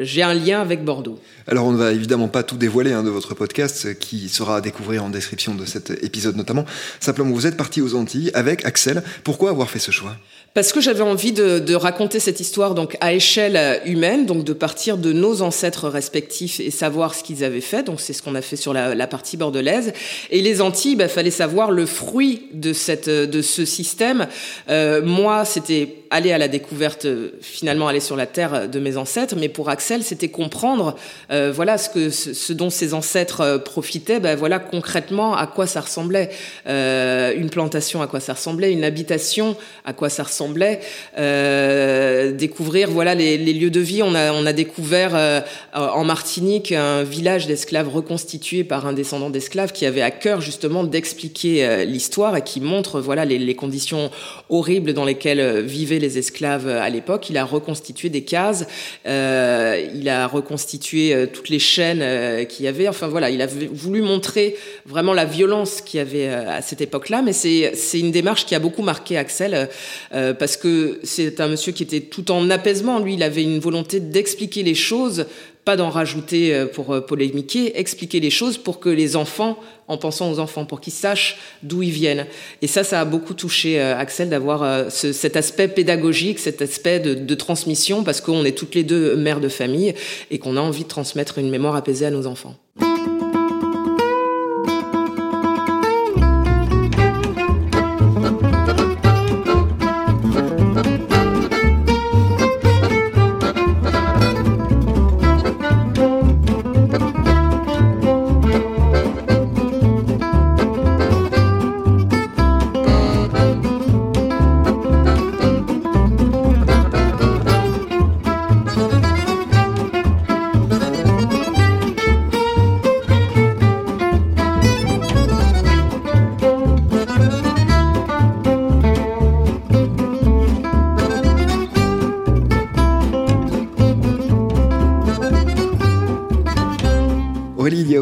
j'ai 0.00 0.22
un 0.22 0.34
lien 0.34 0.60
avec 0.60 0.84
Bordeaux. 0.84 1.18
Alors 1.48 1.64
on 1.64 1.72
ne 1.72 1.78
va 1.78 1.92
évidemment 1.92 2.28
pas 2.28 2.42
tout 2.42 2.56
dévoiler 2.56 2.92
hein, 2.92 3.02
de 3.02 3.08
votre 3.08 3.34
podcast 3.34 3.98
qui 3.98 4.28
sera 4.28 4.56
à 4.56 4.60
découvrir 4.60 5.02
en 5.02 5.08
description 5.08 5.54
de 5.54 5.64
cet 5.64 5.90
épisode 6.04 6.36
notamment. 6.36 6.66
Simplement, 7.00 7.30
vous 7.30 7.46
êtes 7.46 7.56
parti 7.56 7.80
aux 7.80 7.94
Antilles 7.94 8.30
avec 8.34 8.66
Axel. 8.66 9.02
Pourquoi 9.24 9.50
avoir 9.50 9.70
fait 9.70 9.78
ce 9.78 9.90
choix? 9.90 10.14
Parce 10.52 10.72
que 10.72 10.80
j'avais 10.80 11.02
envie 11.02 11.32
de, 11.32 11.74
raconter 11.74 12.20
cette 12.20 12.40
histoire 12.40 12.74
donc 12.74 12.96
à 13.00 13.12
échelle 13.12 13.80
humaine, 13.86 14.26
donc 14.26 14.44
de 14.44 14.52
partir 14.52 14.98
de 14.98 15.12
nos 15.12 15.40
ancêtres 15.40 15.88
respectifs 15.88 16.58
et 16.58 16.70
savoir 16.70 17.14
ce 17.14 17.22
qu'ils 17.22 17.44
avaient 17.44 17.60
fait. 17.60 17.84
Donc 17.84 18.00
c'est 18.00 18.12
ce 18.12 18.22
qu'on 18.22 18.34
a 18.34 18.42
fait 18.42 18.56
sur 18.56 18.72
la, 18.72 19.06
partie 19.06 19.36
bordelaise. 19.36 19.92
Et 20.30 20.42
les 20.42 20.60
Antilles, 20.60 20.92
il 20.92 20.96
bah, 20.96 21.08
fallait 21.08 21.30
savoir 21.30 21.70
le 21.70 21.86
fruit 21.86 22.42
de 22.52 22.72
cette 22.72 23.08
de 23.08 23.40
ce 23.40 23.64
système. 23.64 24.26
Euh, 24.68 25.00
moi, 25.02 25.44
c'était 25.44 25.94
aller 26.10 26.32
à 26.32 26.38
la 26.38 26.48
découverte, 26.48 27.06
finalement 27.40 27.88
aller 27.88 28.00
sur 28.00 28.16
la 28.16 28.26
terre 28.26 28.68
de 28.68 28.80
mes 28.80 28.96
ancêtres, 28.96 29.34
mais 29.36 29.48
pour 29.48 29.68
Axel, 29.68 30.02
c'était 30.02 30.28
comprendre, 30.28 30.96
euh, 31.30 31.37
voilà 31.52 31.78
ce 31.78 31.88
que 31.88 32.10
ce, 32.10 32.52
dont 32.52 32.70
ses 32.70 32.94
ancêtres 32.94 33.40
euh, 33.40 33.58
profitaient. 33.58 34.20
Ben 34.20 34.36
voilà 34.36 34.58
concrètement 34.58 35.36
à 35.36 35.46
quoi 35.46 35.66
ça 35.66 35.80
ressemblait, 35.80 36.30
euh, 36.66 37.34
une 37.36 37.50
plantation 37.50 38.02
à 38.02 38.06
quoi 38.06 38.20
ça 38.20 38.32
ressemblait, 38.32 38.72
une 38.72 38.84
habitation 38.84 39.56
à 39.84 39.92
quoi 39.92 40.08
ça 40.08 40.22
ressemblait 40.22 40.38
semblait 40.38 40.78
euh, 41.18 42.30
découvrir 42.30 42.90
voilà 42.90 43.14
les, 43.16 43.36
lieux 43.38 43.70
de 43.70 43.80
vie. 43.80 44.02
On 44.04 44.14
a, 44.14 44.32
on 44.32 44.46
a 44.46 44.52
découvert 44.52 45.10
euh, 45.14 45.40
en 45.74 46.04
Martinique 46.04 46.70
un 46.70 47.02
village 47.02 47.48
d'esclaves 47.48 47.88
reconstitué 47.88 48.62
par 48.62 48.86
un 48.86 48.92
descendant 48.92 49.30
d'esclaves 49.30 49.72
qui 49.72 49.84
avait 49.84 50.02
à 50.02 50.12
cœur 50.12 50.40
justement 50.40 50.84
d'expliquer 50.84 51.64
euh, 51.64 51.84
l'histoire 51.84 52.36
et 52.36 52.42
qui 52.42 52.60
montre 52.60 53.00
voilà 53.00 53.24
les, 53.24 53.38
les, 53.38 53.54
conditions 53.56 54.10
horribles 54.48 54.92
dans 54.92 55.04
lesquelles 55.04 55.62
vivaient 55.62 55.98
les 55.98 56.18
esclaves 56.18 56.68
à 56.68 56.88
l'époque. 56.88 57.28
Il 57.30 57.36
a 57.36 57.44
reconstitué 57.44 58.08
des 58.08 58.22
cases. 58.22 58.64
il 59.04 60.08
a 60.08 60.26
reconstitué 60.28 61.27
toutes 61.32 61.48
les 61.48 61.58
chaînes 61.58 62.46
qu'il 62.46 62.64
y 62.64 62.68
avait. 62.68 62.88
Enfin 62.88 63.08
voilà, 63.08 63.30
il 63.30 63.42
a 63.42 63.46
voulu 63.46 64.02
montrer 64.02 64.56
vraiment 64.86 65.14
la 65.14 65.24
violence 65.24 65.80
qu'il 65.80 65.98
y 65.98 66.00
avait 66.00 66.28
à 66.28 66.62
cette 66.62 66.80
époque-là. 66.80 67.22
Mais 67.22 67.32
c'est 67.32 67.72
c'est 67.74 68.00
une 68.00 68.10
démarche 68.10 68.46
qui 68.46 68.54
a 68.54 68.58
beaucoup 68.58 68.82
marqué 68.82 69.16
Axel 69.16 69.68
parce 70.10 70.56
que 70.56 71.00
c'est 71.02 71.40
un 71.40 71.48
monsieur 71.48 71.72
qui 71.72 71.82
était 71.82 72.00
tout 72.00 72.30
en 72.30 72.50
apaisement. 72.50 72.98
Lui, 72.98 73.14
il 73.14 73.22
avait 73.22 73.42
une 73.42 73.58
volonté 73.58 74.00
d'expliquer 74.00 74.62
les 74.62 74.74
choses 74.74 75.26
pas 75.64 75.76
d'en 75.76 75.90
rajouter 75.90 76.54
euh, 76.54 76.66
pour 76.66 76.92
euh, 76.92 77.00
polémiquer, 77.00 77.78
expliquer 77.78 78.20
les 78.20 78.30
choses 78.30 78.58
pour 78.58 78.80
que 78.80 78.88
les 78.88 79.16
enfants, 79.16 79.58
en 79.86 79.98
pensant 79.98 80.30
aux 80.30 80.38
enfants, 80.38 80.64
pour 80.64 80.80
qu'ils 80.80 80.92
sachent 80.92 81.38
d'où 81.62 81.82
ils 81.82 81.90
viennent. 81.90 82.26
Et 82.62 82.66
ça, 82.66 82.84
ça 82.84 83.00
a 83.00 83.04
beaucoup 83.04 83.34
touché 83.34 83.80
euh, 83.80 83.96
Axel 83.96 84.28
d'avoir 84.30 84.90
cet 84.90 85.36
aspect 85.36 85.68
pédagogique, 85.68 86.38
cet 86.38 86.62
aspect 86.62 87.00
de, 87.00 87.14
de 87.14 87.34
transmission, 87.34 88.04
parce 88.04 88.20
qu'on 88.20 88.44
est 88.44 88.56
toutes 88.56 88.74
les 88.74 88.84
deux 88.84 89.16
mères 89.16 89.40
de 89.40 89.48
famille 89.48 89.94
et 90.30 90.38
qu'on 90.38 90.56
a 90.56 90.60
envie 90.60 90.84
de 90.84 90.88
transmettre 90.88 91.38
une 91.38 91.50
mémoire 91.50 91.76
apaisée 91.76 92.06
à 92.06 92.10
nos 92.10 92.26
enfants. 92.26 92.54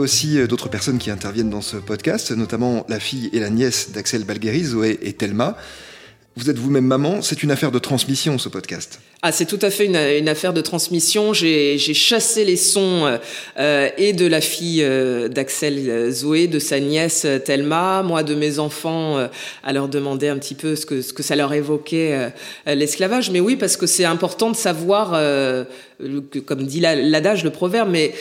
Aussi 0.06 0.38
euh, 0.38 0.46
d'autres 0.46 0.68
personnes 0.68 0.98
qui 0.98 1.10
interviennent 1.10 1.50
dans 1.50 1.62
ce 1.62 1.76
podcast, 1.76 2.30
notamment 2.30 2.86
la 2.88 3.00
fille 3.00 3.28
et 3.32 3.40
la 3.40 3.50
nièce 3.50 3.90
d'Axel 3.90 4.22
Balgueri, 4.22 4.62
Zoé 4.62 5.00
et 5.02 5.14
Thelma. 5.14 5.56
Vous 6.36 6.48
êtes 6.48 6.58
vous-même 6.58 6.84
maman, 6.84 7.22
c'est 7.22 7.42
une 7.42 7.50
affaire 7.50 7.72
de 7.72 7.80
transmission 7.80 8.38
ce 8.38 8.48
podcast. 8.48 9.00
Ah, 9.22 9.32
c'est 9.32 9.46
tout 9.46 9.58
à 9.62 9.70
fait 9.70 9.86
une, 9.86 10.28
affaire 10.28 10.52
de 10.52 10.60
transmission. 10.60 11.32
J'ai 11.32 11.76
chassé 11.78 12.44
les 12.44 12.56
sons 12.56 13.06
euh, 13.06 13.16
euh, 13.58 13.88
et 13.98 14.12
de 14.12 14.26
la 14.26 14.40
fille 14.40 14.86
d'Axel 15.28 16.12
Zoé, 16.12 16.46
de 16.46 16.60
sa 16.60 16.78
nièce 16.78 17.26
Thelma, 17.44 18.04
moi 18.04 18.22
de 18.22 18.36
mes 18.36 18.60
enfants, 18.60 19.28
à 19.64 19.72
leur 19.72 19.88
demander 19.88 20.28
un 20.28 20.38
petit 20.38 20.54
peu 20.54 20.76
ce 20.76 20.86
que, 20.86 21.02
ce 21.02 21.12
que 21.12 21.24
ça 21.24 21.34
leur 21.34 21.52
évoquait 21.52 22.30
l'esclavage. 22.66 23.30
Mais 23.30 23.40
oui, 23.40 23.56
parce 23.56 23.76
que 23.76 23.86
c'est 23.86 24.04
important 24.04 24.50
de 24.52 24.56
savoir, 24.56 25.18
comme 26.44 26.64
dit 26.64 26.80
l'adage, 26.80 27.44
le 27.44 27.50
proverbe, 27.50 27.88
mais 27.90 28.12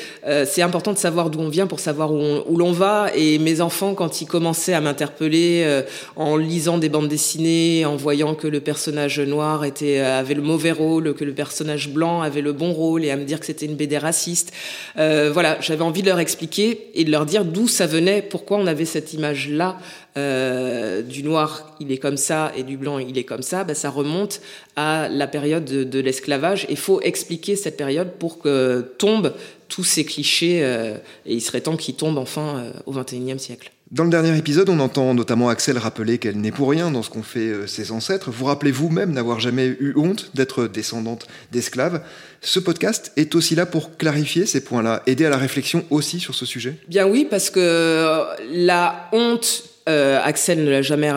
c'est 0.45 0.61
important 0.61 0.93
de 0.93 0.97
savoir 0.97 1.29
d'où 1.29 1.39
on 1.39 1.49
vient 1.49 1.67
pour 1.67 1.79
savoir 1.79 2.11
où, 2.13 2.57
l'on 2.57 2.71
va. 2.71 3.09
Et 3.15 3.37
mes 3.37 3.61
enfants, 3.61 3.93
quand 3.93 4.21
ils 4.21 4.25
commençaient 4.25 4.73
à 4.73 4.81
m'interpeller 4.81 5.83
en 6.15 6.37
lisant 6.37 6.77
des 6.77 6.89
bandes 6.89 7.07
dessinées, 7.07 7.85
en 7.85 7.95
voyant 7.95 8.35
que 8.35 8.47
le 8.47 8.59
personnage 8.59 9.19
noir 9.19 9.65
était, 9.65 9.99
avait 9.99 10.33
le 10.33 10.41
mauvais 10.41 10.71
rôle, 10.71 11.13
que 11.13 11.25
le 11.25 11.33
personnage 11.33 11.89
blanc 11.89 12.21
avait 12.21 12.41
le 12.41 12.53
bon 12.53 12.71
rôle 12.71 13.03
et 13.03 13.11
à 13.11 13.17
me 13.17 13.25
dire 13.25 13.39
que 13.39 13.45
c'était 13.45 13.65
une 13.65 13.75
BD 13.75 13.97
raciste. 13.97 14.53
Euh, 14.97 15.31
voilà, 15.33 15.57
j'avais 15.61 15.83
envie 15.83 16.01
de 16.01 16.07
leur 16.07 16.19
expliquer 16.19 16.89
et 16.93 17.03
de 17.03 17.11
leur 17.11 17.25
dire 17.25 17.45
d'où 17.45 17.67
ça 17.67 17.87
venait, 17.87 18.21
pourquoi 18.21 18.57
on 18.57 18.67
avait 18.67 18.85
cette 18.85 19.13
image-là 19.13 19.77
euh, 20.17 21.01
du 21.01 21.23
noir, 21.23 21.75
il 21.79 21.91
est 21.91 21.97
comme 21.97 22.17
ça, 22.17 22.51
et 22.55 22.63
du 22.63 22.77
blanc, 22.77 22.99
il 22.99 23.17
est 23.17 23.23
comme 23.23 23.41
ça. 23.41 23.63
Ben, 23.63 23.75
ça 23.75 23.89
remonte 23.89 24.41
à 24.75 25.09
la 25.09 25.27
période 25.27 25.65
de, 25.65 25.99
l'esclavage. 25.99 26.65
Il 26.69 26.77
faut 26.77 27.01
expliquer 27.01 27.55
cette 27.55 27.77
période 27.77 28.11
pour 28.19 28.39
que 28.39 28.93
tombent 28.97 29.33
tous 29.67 29.83
ces 29.83 30.05
clichés 30.05 30.63
euh, 30.63 30.97
et 31.25 31.33
il 31.33 31.41
serait 31.41 31.61
temps 31.61 31.77
qu'ils 31.77 31.95
tombent 31.95 32.19
enfin 32.19 32.71
au 32.85 32.91
XXIe 32.91 33.39
siècle. 33.39 33.71
Dans 33.91 34.03
le 34.03 34.09
dernier 34.09 34.35
épisode, 34.35 34.67
on 34.69 34.79
entend 34.79 35.13
notamment 35.13 35.47
Axel 35.47 35.77
rappeler 35.77 36.17
qu'elle 36.17 36.37
n'est 36.37 36.51
pour 36.51 36.71
rien 36.71 36.89
dans 36.89 37.03
ce 37.03 37.11
qu'ont 37.11 37.21
fait 37.21 37.51
euh, 37.51 37.67
ses 37.67 37.91
ancêtres. 37.91 38.31
Vous 38.31 38.45
rappelez 38.45 38.71
vous-même 38.71 39.11
n'avoir 39.11 39.39
jamais 39.39 39.67
eu 39.67 39.93
honte 39.95 40.31
d'être 40.33 40.65
descendante 40.65 41.27
d'esclaves. 41.51 42.01
Ce 42.41 42.59
podcast 42.59 43.11
est 43.15 43.35
aussi 43.35 43.53
là 43.53 43.67
pour 43.67 43.95
clarifier 43.95 44.47
ces 44.47 44.63
points-là, 44.63 45.03
aider 45.05 45.23
à 45.25 45.29
la 45.29 45.37
réflexion 45.37 45.85
aussi 45.91 46.19
sur 46.19 46.33
ce 46.33 46.47
sujet 46.47 46.77
Bien 46.87 47.07
oui, 47.07 47.27
parce 47.29 47.51
que 47.51 47.59
euh, 47.59 48.23
la 48.51 49.07
honte, 49.13 49.63
euh, 49.63 49.74
Axel 49.87 50.63
ne 50.63 50.71
l'a 50.71 50.81
jamais 50.81 51.11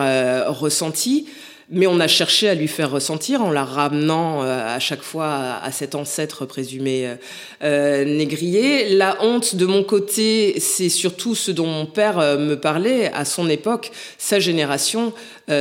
ressentie 0.45 1.27
mais 1.71 1.85
on 1.85 1.99
a 1.99 2.07
cherché 2.07 2.49
à 2.49 2.55
lui 2.55 2.67
faire 2.67 2.89
ressentir 2.89 3.43
en 3.43 3.51
la 3.51 3.63
ramenant 3.63 4.43
euh, 4.43 4.75
à 4.75 4.79
chaque 4.79 5.03
fois 5.03 5.59
à, 5.61 5.71
cet 5.71 5.93
ancêtre 5.93 6.45
présumé 6.45 7.07
euh, 7.07 7.15
euh, 7.63 8.05
négrier. 8.05 8.89
La 8.89 9.23
honte 9.23 9.55
de 9.55 9.65
mon 9.65 9.83
côté, 9.83 10.59
c'est 10.59 10.89
surtout 10.89 11.35
ce 11.35 11.51
dont 11.51 11.67
mon 11.67 11.85
père 11.85 12.17
me 12.17 12.55
parlait 12.55 13.11
à 13.13 13.23
son 13.23 13.49
époque, 13.49 13.91
sa 14.17 14.39
génération. 14.39 15.13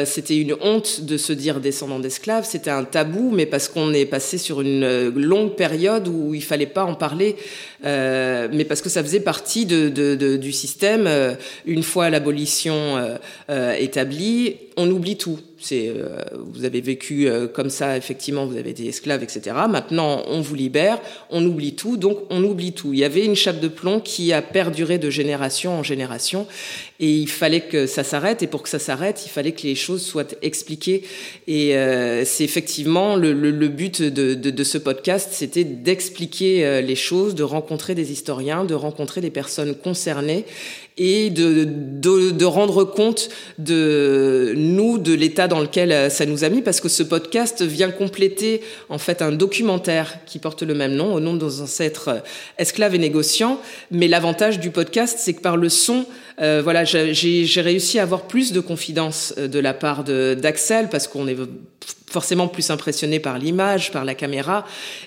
c'était 0.04 0.36
une 0.36 0.54
honte 0.60 1.02
de 1.02 1.16
se 1.16 1.32
dire 1.32 1.60
descendant 1.60 1.98
d'esclaves, 1.98 2.46
c'était 2.46 2.70
un 2.70 2.84
tabou, 2.84 3.30
mais 3.30 3.46
parce 3.46 3.68
qu'on 3.68 3.92
est 3.92 4.04
passé 4.04 4.38
sur 4.38 4.60
une 4.60 5.08
longue 5.08 5.54
période 5.56 6.08
où 6.08 6.34
il 6.34 6.42
fallait 6.42 6.66
pas 6.66 6.84
en 6.84 6.94
parler, 6.94 7.36
mais 7.82 8.64
parce 8.68 8.82
que 8.82 8.88
ça 8.88 9.02
faisait 9.02 9.20
partie 9.20 9.66
de, 9.66 9.88
de, 9.88 10.14
de, 10.14 10.36
du 10.36 10.52
système. 10.52 11.08
une 11.66 11.82
fois 11.82 12.10
l'abolition 12.10 12.98
établie, 13.78 14.56
on 14.78 14.88
oublie 14.90 15.16
tout. 15.16 15.40
Euh, 15.72 16.22
vous 16.32 16.64
avez 16.64 16.80
vécu 16.80 17.28
euh, 17.28 17.48
comme 17.48 17.68
ça, 17.68 17.96
effectivement, 17.96 18.46
vous 18.46 18.56
avez 18.56 18.70
été 18.70 18.86
esclave, 18.86 19.24
etc. 19.24 19.56
Maintenant, 19.68 20.22
on 20.28 20.40
vous 20.40 20.54
libère, 20.54 21.00
on 21.30 21.44
oublie 21.44 21.74
tout, 21.74 21.96
donc 21.96 22.18
on 22.30 22.44
oublie 22.44 22.72
tout. 22.72 22.92
Il 22.92 23.00
y 23.00 23.04
avait 23.04 23.24
une 23.24 23.34
chape 23.34 23.58
de 23.58 23.66
plomb 23.66 23.98
qui 23.98 24.32
a 24.32 24.40
perduré 24.40 24.98
de 24.98 25.10
génération 25.10 25.72
en 25.72 25.82
génération, 25.82 26.46
et 27.00 27.10
il 27.10 27.28
fallait 27.28 27.60
que 27.60 27.86
ça 27.86 28.04
s'arrête. 28.04 28.42
Et 28.42 28.46
pour 28.46 28.62
que 28.62 28.68
ça 28.68 28.78
s'arrête, 28.78 29.24
il 29.26 29.28
fallait 29.28 29.52
que 29.52 29.62
les 29.62 29.74
choses 29.74 30.02
soient 30.02 30.26
expliquées. 30.42 31.02
Et 31.46 31.76
euh, 31.76 32.24
c'est 32.24 32.44
effectivement 32.44 33.16
le, 33.16 33.32
le, 33.32 33.50
le 33.50 33.68
but 33.68 34.02
de, 34.02 34.34
de, 34.34 34.50
de, 34.50 34.64
ce 34.64 34.78
podcast, 34.78 35.30
c'était 35.32 35.64
d'expliquer 35.64 36.82
les 36.82 36.96
choses, 36.96 37.34
de 37.34 37.42
rencontrer 37.42 37.94
des 37.94 38.12
historiens, 38.12 38.64
de 38.64 38.74
rencontrer 38.74 39.20
des 39.20 39.30
personnes 39.30 39.74
concernées 39.74 40.44
et 40.98 41.30
de, 41.30 41.64
de, 41.64 42.30
de, 42.32 42.44
rendre 42.44 42.84
compte 42.84 43.28
de 43.58 44.52
nous, 44.56 44.98
de 44.98 45.14
l'état 45.14 45.46
dans 45.46 45.60
lequel 45.60 45.92
euh, 45.92 46.10
ça 46.10 46.26
nous 46.26 46.44
a 46.44 46.48
mis, 46.48 46.60
parce 46.60 46.80
que 46.80 46.88
ce 46.88 47.04
podcast 47.04 47.62
vient 47.62 47.90
compléter 47.90 48.60
en 48.88 48.98
fait 48.98 49.22
un 49.22 49.30
documentaire 49.30 50.18
qui 50.26 50.40
porte 50.40 50.62
le 50.62 50.74
même 50.74 50.94
nom, 50.94 51.14
au 51.14 51.20
nom 51.20 51.34
de 51.34 51.44
nos 51.44 51.60
ancêtres 51.60 52.08
euh, 52.08 52.20
esclaves 52.58 52.94
et 52.94 52.98
négociants. 52.98 53.60
Mais 53.92 54.08
l'avantage 54.08 54.58
du 54.58 54.70
podcast, 54.70 55.18
c'est 55.20 55.34
que 55.34 55.40
par 55.40 55.56
le 55.56 55.68
son, 55.68 56.04
euh, 56.40 56.60
voilà, 56.62 56.84
j'ai 56.84 57.60
réussi 57.60 57.98
à 57.98 58.02
avoir 58.02 58.22
plus 58.22 58.52
de 58.52 58.60
confidence 58.60 59.34
euh, 59.38 59.48
de 59.48 59.58
la 59.58 59.74
part 59.74 60.04
d'Axel 60.04 60.88
parce 60.88 61.08
qu'on 61.08 61.26
est 61.26 61.36
forcément 62.10 62.48
plus 62.48 62.70
impressionné 62.70 63.20
par 63.20 63.38
l'image, 63.38 63.92
par 63.92 64.04
la 64.04 64.14
caméra, 64.14 64.64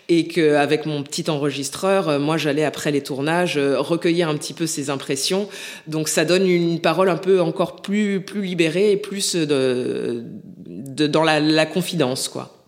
et 0.08 0.28
qu'avec 0.28 0.86
mon 0.86 1.02
petit 1.04 1.30
enregistreur, 1.30 2.10
euh, 2.10 2.20
moi 2.20 2.38
j'allais 2.38 2.64
après 2.64 2.92
les 2.92 3.02
tournages 3.02 3.58
recueillir 3.58 4.30
un 4.30 4.36
petit 4.36 4.54
peu 4.54 4.68
ses 4.68 4.90
impressions. 4.90 5.48
Donc 5.88 6.10
ça 6.10 6.26
donne 6.26 6.48
une 6.48 6.80
parole 6.82 7.10
un 7.10 7.18
peu 7.18 7.42
encore 7.42 7.82
plus 7.82 8.22
plus 8.22 8.42
libérée 8.42 8.92
et 8.92 8.98
plus 8.98 9.36
de, 9.36 10.24
de 10.66 11.08
dans 11.08 11.24
la, 11.24 11.40
la 11.40 11.66
confidence, 11.66 12.28
quoi. 12.28 12.61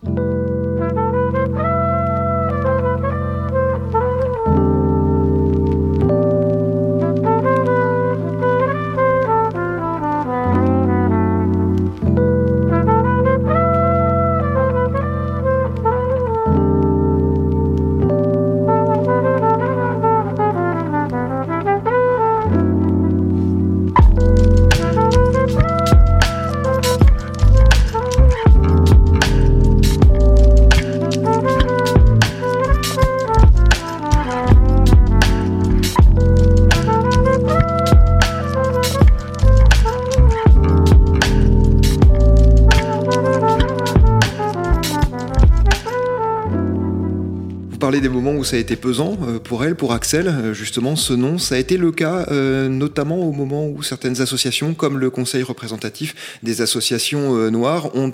Où 48.32 48.44
ça 48.44 48.56
a 48.56 48.58
été 48.58 48.76
pesant 48.76 49.16
pour 49.44 49.64
elle, 49.64 49.74
pour 49.74 49.92
Axel, 49.92 50.52
justement, 50.52 50.96
ce 50.96 51.12
nom. 51.12 51.38
Ça 51.38 51.54
a 51.54 51.58
été 51.58 51.76
le 51.76 51.92
cas 51.92 52.26
notamment 52.68 53.18
au 53.18 53.32
moment 53.32 53.66
où 53.66 53.82
certaines 53.82 54.20
associations, 54.20 54.74
comme 54.74 54.98
le 54.98 55.10
Conseil 55.10 55.42
représentatif 55.42 56.14
des 56.42 56.60
associations 56.60 57.50
noires, 57.50 57.94
ont 57.94 58.12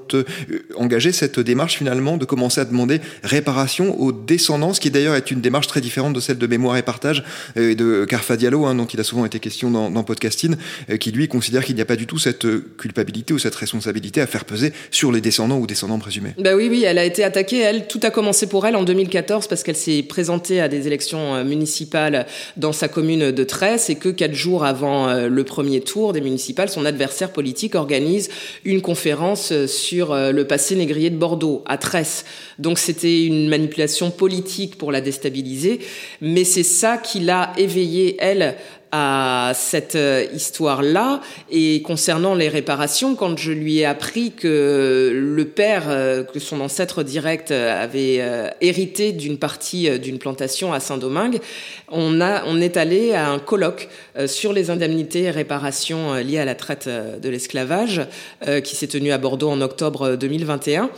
engagé 0.76 1.12
cette 1.12 1.40
démarche 1.40 1.76
finalement 1.76 2.16
de 2.16 2.24
commencer 2.24 2.60
à 2.60 2.64
demander 2.64 3.00
réparation 3.22 4.00
aux 4.00 4.12
descendants, 4.12 4.74
ce 4.74 4.80
qui 4.80 4.90
d'ailleurs 4.90 5.14
est 5.14 5.30
une 5.30 5.40
démarche 5.40 5.66
très 5.66 5.80
différente 5.80 6.14
de 6.14 6.20
celle 6.20 6.38
de 6.38 6.46
mémoire 6.46 6.76
et 6.76 6.82
partage 6.82 7.24
et 7.56 7.74
de 7.74 8.04
Carfa 8.04 8.36
Diallo, 8.36 8.66
hein, 8.66 8.74
dont 8.74 8.86
il 8.86 9.00
a 9.00 9.04
souvent 9.04 9.24
été 9.24 9.38
question 9.38 9.70
dans, 9.70 9.90
dans 9.90 10.02
Podcasting, 10.02 10.56
qui 10.98 11.12
lui 11.12 11.28
considère 11.28 11.64
qu'il 11.64 11.74
n'y 11.74 11.82
a 11.82 11.86
pas 11.86 11.96
du 11.96 12.06
tout 12.06 12.18
cette 12.18 12.46
culpabilité 12.76 13.32
ou 13.34 13.38
cette 13.38 13.54
responsabilité 13.54 14.20
à 14.20 14.26
faire 14.26 14.44
peser 14.44 14.72
sur 14.90 15.12
les 15.12 15.20
descendants 15.20 15.58
ou 15.58 15.66
descendants 15.66 15.98
présumés. 15.98 16.34
Bah 16.38 16.54
oui, 16.56 16.68
oui, 16.70 16.84
elle 16.84 16.98
a 16.98 17.04
été 17.04 17.24
attaquée. 17.24 17.58
Elle, 17.58 17.86
tout 17.86 18.00
a 18.02 18.10
commencé 18.10 18.46
pour 18.46 18.66
elle 18.66 18.76
en 18.76 18.84
2014 18.84 19.46
parce 19.46 19.62
qu'elle 19.62 19.76
s'est 19.76 19.99
présentée 20.02 20.60
à 20.60 20.68
des 20.68 20.86
élections 20.86 21.34
euh, 21.34 21.44
municipales 21.44 22.26
dans 22.56 22.72
sa 22.72 22.88
commune 22.88 23.30
de 23.30 23.44
Tresse 23.44 23.90
et 23.90 23.96
que 23.96 24.08
quatre 24.08 24.34
jours 24.34 24.64
avant 24.64 25.08
euh, 25.08 25.28
le 25.28 25.44
premier 25.44 25.80
tour 25.80 26.12
des 26.12 26.20
municipales, 26.20 26.68
son 26.68 26.84
adversaire 26.84 27.32
politique 27.32 27.74
organise 27.74 28.30
une 28.64 28.82
conférence 28.82 29.52
euh, 29.52 29.66
sur 29.66 30.14
le 30.14 30.46
passé 30.46 30.76
négrier 30.76 31.10
de 31.10 31.16
Bordeaux 31.16 31.62
à 31.66 31.78
Tresse. 31.78 32.24
Donc 32.58 32.78
c'était 32.78 33.24
une 33.24 33.48
manipulation 33.48 34.10
politique 34.10 34.76
pour 34.76 34.92
la 34.92 35.00
déstabiliser, 35.00 35.80
mais 36.20 36.44
c'est 36.44 36.62
ça 36.62 36.98
qui 36.98 37.20
l'a 37.20 37.52
éveillée, 37.56 38.16
elle, 38.18 38.56
à 38.92 39.52
cette 39.54 39.94
euh, 39.94 40.26
histoire-là. 40.34 41.20
Et 41.50 41.82
concernant 41.82 42.34
les 42.34 42.48
réparations, 42.48 43.14
quand 43.14 43.38
je 43.38 43.52
lui 43.52 43.78
ai 43.78 43.84
appris 43.84 44.32
que 44.32 45.12
le 45.14 45.44
père, 45.44 45.84
euh, 45.88 46.24
que 46.24 46.38
son 46.38 46.60
ancêtre 46.60 47.02
direct 47.02 47.50
avait 47.50 48.18
euh, 48.20 48.48
hérité 48.60 49.12
d'une 49.12 49.38
partie 49.38 49.98
d'une 49.98 50.18
plantation 50.18 50.72
à 50.72 50.80
Saint-Domingue, 50.80 51.40
on, 51.88 52.20
a, 52.20 52.44
on 52.46 52.60
est 52.60 52.76
allé 52.76 53.12
à 53.14 53.30
un 53.30 53.38
colloque 53.38 53.88
sur 54.26 54.52
les 54.52 54.70
indemnités 54.70 55.22
et 55.22 55.30
réparations 55.30 56.14
liées 56.14 56.38
à 56.38 56.44
la 56.44 56.54
traite 56.54 56.88
de 56.88 57.28
l'esclavage 57.28 58.02
qui 58.64 58.76
s'est 58.76 58.86
tenu 58.86 59.12
à 59.12 59.18
Bordeaux 59.18 59.50
en 59.50 59.60
octobre 59.60 60.16
2021. 60.16 60.90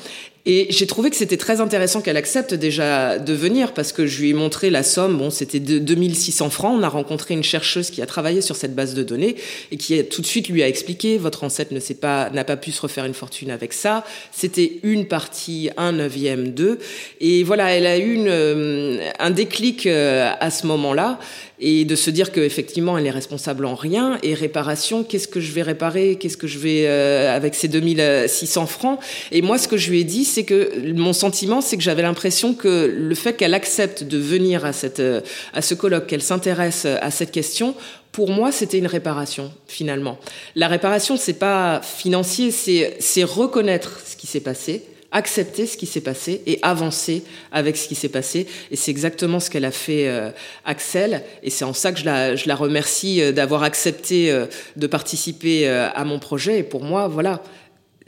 Et 0.44 0.66
j'ai 0.70 0.88
trouvé 0.88 1.10
que 1.10 1.16
c'était 1.16 1.36
très 1.36 1.60
intéressant 1.60 2.00
qu'elle 2.00 2.16
accepte 2.16 2.52
déjà 2.52 3.20
de 3.20 3.32
venir 3.32 3.74
parce 3.74 3.92
que 3.92 4.06
je 4.06 4.20
lui 4.20 4.30
ai 4.30 4.32
montré 4.32 4.70
la 4.70 4.82
somme. 4.82 5.16
Bon, 5.16 5.30
c'était 5.30 5.60
de 5.60 5.78
2600 5.78 6.50
francs. 6.50 6.76
On 6.76 6.82
a 6.82 6.88
rencontré 6.88 7.34
une 7.34 7.44
chercheuse 7.44 7.90
qui 7.90 8.02
a 8.02 8.06
travaillé 8.06 8.40
sur 8.40 8.56
cette 8.56 8.74
base 8.74 8.94
de 8.94 9.04
données 9.04 9.36
et 9.70 9.76
qui 9.76 9.96
a, 9.96 10.02
tout 10.02 10.20
de 10.20 10.26
suite 10.26 10.48
lui 10.48 10.64
a 10.64 10.68
expliqué 10.68 11.16
votre 11.16 11.44
ancêtre 11.44 11.72
ne 11.72 11.78
sait 11.78 11.94
pas, 11.94 12.28
n'a 12.30 12.42
pas 12.42 12.56
pu 12.56 12.72
se 12.72 12.80
refaire 12.80 13.04
une 13.04 13.14
fortune 13.14 13.52
avec 13.52 13.72
ça. 13.72 14.04
C'était 14.32 14.80
une 14.82 15.06
partie, 15.06 15.70
un 15.76 15.92
neuvième, 15.92 16.50
deux. 16.50 16.80
Et 17.20 17.44
voilà, 17.44 17.70
elle 17.70 17.86
a 17.86 17.98
eu 17.98 18.12
une, 18.12 18.28
euh, 18.28 19.10
un 19.20 19.30
déclic 19.30 19.86
euh, 19.86 20.32
à 20.40 20.50
ce 20.50 20.66
moment-là 20.66 21.20
et 21.62 21.84
de 21.84 21.94
se 21.94 22.10
dire 22.10 22.32
qu'effectivement 22.32 22.98
elle 22.98 23.06
est 23.06 23.10
responsable 23.10 23.64
en 23.64 23.74
rien. 23.74 24.18
Et 24.22 24.34
réparation 24.34 25.04
qu'est-ce 25.04 25.28
que 25.28 25.40
je 25.40 25.52
vais 25.52 25.62
réparer? 25.62 26.16
Qu'est-ce 26.16 26.36
que 26.36 26.48
je 26.48 26.58
vais 26.58 26.86
euh, 26.86 27.34
avec 27.34 27.54
ces 27.54 27.68
2600 27.68 28.66
francs? 28.66 28.98
Et 29.30 29.40
moi 29.40 29.56
ce 29.56 29.68
que 29.68 29.76
je 29.76 29.88
lui 29.90 30.00
ai 30.00 30.04
dit 30.04 30.24
c'est 30.24 30.44
que 30.44 30.92
mon 30.92 31.12
sentiment 31.12 31.60
c'est 31.60 31.76
que 31.76 31.82
j'avais 31.82 32.02
l'impression 32.02 32.52
que 32.52 32.92
le 32.94 33.14
fait 33.14 33.34
qu'elle 33.34 33.54
accepte 33.54 34.02
de 34.02 34.18
venir 34.18 34.64
à 34.64 34.72
cette 34.72 35.00
euh, 35.00 35.20
à 35.54 35.62
ce 35.62 35.74
colloque 35.74 36.08
qu'elle 36.08 36.22
s'intéresse 36.22 36.84
à 36.84 37.10
cette 37.10 37.30
question 37.30 37.74
pour 38.10 38.28
moi, 38.28 38.52
c'était 38.52 38.76
une 38.76 38.86
réparation 38.86 39.50
finalement. 39.66 40.18
La 40.54 40.68
réparation, 40.68 41.16
c'est 41.16 41.32
pas 41.32 41.80
financier, 41.82 42.50
c'est 42.50 42.94
c'est 43.00 43.24
reconnaître 43.24 44.00
ce 44.04 44.16
qui 44.16 44.26
s'est 44.26 44.40
passé, 44.40 44.84
accepter 45.12 45.66
ce 45.66 45.76
qui 45.76 45.86
s'est 45.86 46.00
passé 46.00 46.42
et 46.46 46.58
avancer 46.62 47.22
avec 47.52 47.76
ce 47.76 47.86
qui 47.86 47.94
s'est 47.94 48.08
passé. 48.08 48.46
Et 48.70 48.76
c'est 48.76 48.90
exactement 48.90 49.38
ce 49.38 49.50
qu'elle 49.50 49.64
a 49.64 49.70
fait 49.70 50.08
euh, 50.08 50.30
Axel. 50.64 51.22
Et 51.42 51.50
c'est 51.50 51.64
en 51.64 51.74
ça 51.74 51.92
que 51.92 52.00
je 52.00 52.04
la, 52.04 52.34
je 52.34 52.48
la 52.48 52.56
remercie 52.56 53.20
euh, 53.20 53.32
d'avoir 53.32 53.62
accepté 53.62 54.32
euh, 54.32 54.46
de 54.76 54.86
participer 54.86 55.68
à 55.68 56.04
mon 56.04 56.18
projet. 56.18 56.58
Et 56.60 56.62
pour 56.62 56.82
moi, 56.82 57.08
voilà, 57.08 57.42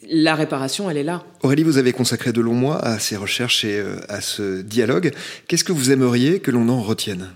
la 0.08 0.34
réparation, 0.34 0.90
elle 0.90 0.96
est 0.96 1.04
là. 1.04 1.22
Aurélie, 1.42 1.62
vous 1.62 1.78
avez 1.78 1.92
consacré 1.92 2.32
de 2.32 2.40
longs 2.40 2.54
mois 2.54 2.78
à 2.78 2.98
ces 2.98 3.16
recherches 3.16 3.64
et 3.64 3.82
à 4.08 4.20
ce 4.20 4.62
dialogue. 4.62 5.12
Qu'est-ce 5.46 5.64
que 5.64 5.72
vous 5.72 5.90
aimeriez 5.90 6.40
que 6.40 6.50
l'on 6.50 6.68
en 6.68 6.80
retienne? 6.80 7.30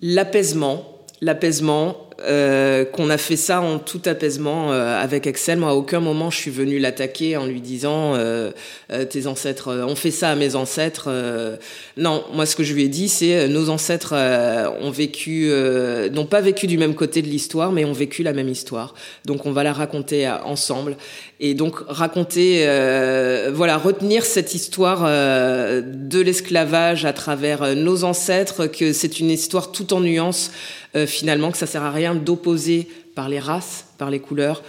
L'apaisement, 0.00 1.04
l'apaisement, 1.20 2.10
euh, 2.24 2.84
qu'on 2.84 3.10
a 3.10 3.18
fait 3.18 3.36
ça 3.36 3.60
en 3.60 3.78
tout 3.78 4.00
apaisement 4.04 4.72
euh, 4.72 5.02
avec 5.02 5.26
Axel. 5.26 5.58
Moi, 5.58 5.70
à 5.70 5.74
aucun 5.74 5.98
moment, 5.98 6.30
je 6.30 6.36
suis 6.36 6.50
venu 6.50 6.78
l'attaquer 6.78 7.36
en 7.36 7.46
lui 7.46 7.60
disant 7.60 8.14
euh, 8.14 8.52
tes 9.10 9.26
ancêtres, 9.26 9.84
on 9.88 9.96
fait 9.96 10.10
ça 10.10 10.30
à 10.30 10.34
mes 10.36 10.54
ancêtres. 10.54 11.10
non, 11.96 12.24
moi, 12.32 12.46
ce 12.46 12.54
que 12.54 12.62
je 12.62 12.74
lui 12.74 12.84
ai 12.84 12.88
dit, 12.88 13.08
c'est 13.08 13.48
nos 13.48 13.70
ancêtres 13.70 14.14
ont 14.80 14.90
vécu, 14.90 15.50
n'ont 16.12 16.26
pas 16.26 16.40
vécu 16.40 16.66
du 16.66 16.78
même 16.78 16.94
côté 16.94 17.22
de 17.22 17.28
l'histoire, 17.28 17.72
mais 17.72 17.84
ont 17.84 17.92
vécu 17.92 18.22
la 18.22 18.32
même 18.32 18.48
histoire. 18.48 18.94
Donc, 19.24 19.46
on 19.46 19.52
va 19.52 19.62
la 19.62 19.72
raconter 19.72 20.28
ensemble. 20.44 20.96
Et 21.40 21.54
donc, 21.54 21.76
raconter, 21.88 22.64
voilà, 23.52 23.78
retenir 23.78 24.24
cette 24.24 24.54
histoire 24.54 25.02
de 25.02 26.20
l'esclavage 26.20 27.04
à 27.04 27.12
travers 27.12 27.74
nos 27.74 28.04
ancêtres, 28.04 28.66
que 28.66 28.92
c'est 28.92 29.20
une 29.20 29.30
histoire 29.30 29.72
tout 29.72 29.92
en 29.94 30.00
nuances. 30.00 30.50
Finalement, 31.06 31.50
que 31.50 31.58
ça 31.58 31.66
sert 31.66 31.82
à 31.82 31.90
rien 31.90 32.14
d'opposer 32.14 32.88
par 33.14 33.28
les 33.28 33.38
races, 33.38 33.86
par 33.98 34.10
les 34.10 34.20
couleurs, 34.20 34.62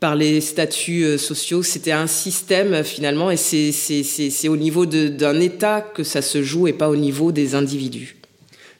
par 0.00 0.14
les 0.14 0.40
statuts 0.40 1.04
euh, 1.04 1.18
sociaux. 1.18 1.62
C'était 1.62 1.92
un 1.92 2.06
système 2.06 2.84
finalement, 2.84 3.30
et 3.30 3.36
c'est 3.36 4.48
au 4.48 4.56
niveau 4.56 4.86
d'un 4.86 5.40
État 5.40 5.80
que 5.80 6.04
ça 6.04 6.22
se 6.22 6.42
joue 6.42 6.68
et 6.68 6.72
pas 6.72 6.88
au 6.88 6.96
niveau 6.96 7.32
des 7.32 7.54
individus. 7.54 8.15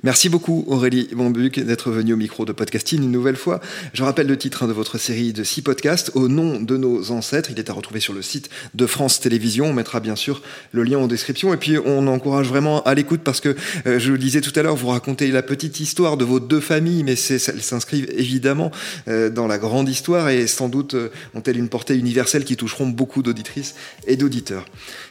Merci 0.03 0.29
beaucoup 0.29 0.65
Aurélie 0.69 1.09
Bombuc 1.13 1.59
d'être 1.59 1.91
venue 1.91 2.13
au 2.13 2.17
micro 2.19 2.45
de 2.45 2.53
Podcasting 2.53 3.03
une 3.03 3.11
nouvelle 3.11 3.37
fois. 3.37 3.61
Je 3.95 4.03
rappelle 4.03 4.27
le 4.27 4.37
titre 4.37 4.67
de 4.67 4.73
votre 4.73 4.99
série 4.99 5.33
de 5.33 5.43
six 5.43 5.63
podcasts, 5.63 6.11
Au 6.15 6.29
nom 6.29 6.61
de 6.61 6.77
nos 6.77 7.13
ancêtres. 7.13 7.51
Il 7.51 7.59
est 7.59 7.71
à 7.71 7.73
retrouver 7.73 8.01
sur 8.01 8.13
le 8.13 8.21
site 8.21 8.51
de 8.75 8.87
France 8.87 9.21
Télévisions. 9.21 9.67
On 9.67 9.73
mettra 9.73 10.01
bien 10.01 10.15
sûr 10.15 10.43
le 10.73 10.83
lien 10.83 10.99
en 10.99 11.07
description. 11.07 11.55
Et 11.55 11.57
puis 11.57 11.79
on 11.79 12.07
encourage 12.09 12.47
vraiment 12.47 12.83
à 12.83 12.95
l'écoute 12.95 13.23
parce 13.25 13.41
que, 13.41 13.57
euh, 13.87 13.99
je 13.99 14.13
le 14.13 14.19
disais 14.19 14.43
tout 14.43 14.53
à 14.55 14.63
l'heure, 14.63 14.77
vous 14.77 14.89
racontez 14.89 15.29
la 15.29 15.43
petite 15.43 15.81
histoire 15.81 16.19
de 16.19 16.27
vos 16.27 16.41
deux 16.41 16.61
familles, 16.61 17.03
mais 17.03 17.15
elles 17.31 17.41
s'inscrivent 17.41 18.09
évidemment 18.11 18.71
euh, 19.09 19.31
dans 19.31 19.47
la 19.47 19.57
grande 19.57 19.89
histoire 19.89 20.29
et 20.29 20.47
sans 20.47 20.69
doute 20.69 20.93
euh, 20.93 21.09
ont-elles 21.35 21.57
une 21.57 21.71
portée 21.71 21.97
universelle 21.97 22.45
qui 22.45 22.57
toucheront 22.57 22.87
beaucoup 22.87 23.23
d'auditrices 23.23 23.75
et 24.07 24.17
d'auditeurs. 24.17 24.67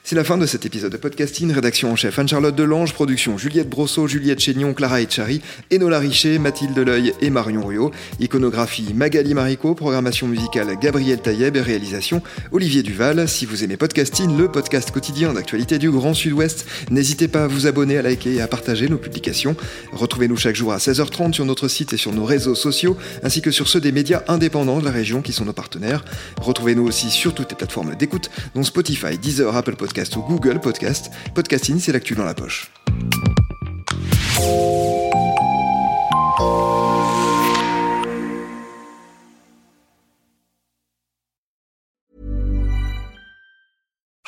C'est 0.08 0.16
la 0.16 0.24
fin 0.24 0.38
de 0.38 0.46
cet 0.46 0.68
épisode 0.68 0.92
de 0.92 0.98
Podcasting. 0.98 1.52
Rédaction 1.52 1.92
en 1.92 1.96
chef 1.96 2.20
Anne-Charlotte 2.20 2.56
Delange, 2.56 2.94
production 2.94 3.40
Juliette 3.40 3.68
Brosseau, 3.68 4.06
Juliette 4.06 4.40
Chénion, 4.40 4.76
Clara 4.76 5.02
Etchari, 5.02 5.42
Enola 5.74 5.98
Richer, 5.98 6.38
Mathilde 6.38 6.78
Leuil 6.78 7.14
et 7.22 7.32
Marion 7.32 7.66
Rio. 7.66 7.90
Iconographie 8.20 8.94
Magali 8.94 9.34
Marico, 9.34 9.74
programmation 9.74 10.28
musicale 10.28 10.78
Gabriel 10.80 11.20
Taïeb 11.24 11.56
et 11.58 11.62
réalisation 11.62 12.22
Olivier 12.52 12.84
Duval. 12.84 13.28
Si 13.28 13.48
vous 13.48 13.64
aimez 13.64 13.78
Podcasting, 13.78 14.38
le 14.38 14.48
podcast 14.48 14.92
quotidien 14.92 15.34
d'actualité 15.34 15.80
du 15.80 15.90
Grand 15.90 16.14
Sud-Ouest, 16.14 16.68
n'hésitez 16.92 17.28
pas 17.28 17.46
à 17.46 17.48
vous 17.48 17.66
abonner, 17.66 17.98
à 17.98 18.04
liker 18.04 18.36
et 18.36 18.42
à 18.42 18.48
partager 18.48 18.88
nos 18.88 19.00
publications. 19.00 19.56
Retrouvez-nous 19.92 20.38
chaque 20.38 20.56
jour 20.56 20.72
à 20.72 20.78
16h30 20.78 21.34
sur 21.34 21.46
notre 21.46 21.68
site 21.68 21.94
et 21.94 21.98
sur 21.98 22.14
nos 22.14 22.26
réseaux 22.26 22.54
sociaux, 22.54 22.96
ainsi 23.24 23.42
que 23.42 23.50
sur 23.50 23.68
ceux 23.68 23.82
des 23.82 23.92
médias 23.92 24.22
indépendants 24.28 24.78
de 24.78 24.86
la 24.86 24.92
région 24.92 25.24
qui 25.24 25.34
sont 25.34 25.46
nos 25.46 25.54
partenaires. 25.54 26.06
Retrouvez-nous 26.40 26.86
aussi 26.86 27.10
sur 27.10 27.34
toutes 27.34 27.50
les 27.50 27.58
plateformes 27.58 27.96
d'écoute, 27.96 28.30
dont 28.54 28.62
Spotify, 28.62 29.18
Deezer, 29.18 29.56
Apple 29.56 29.76
Ou 30.18 30.22
Google 30.22 30.60
Podcast. 30.60 31.10
Podcasting, 31.34 31.80
c'est 31.80 31.94
l'actu 31.94 32.16
dans 32.16 32.26
la 32.26 32.34
poche. 32.34 32.70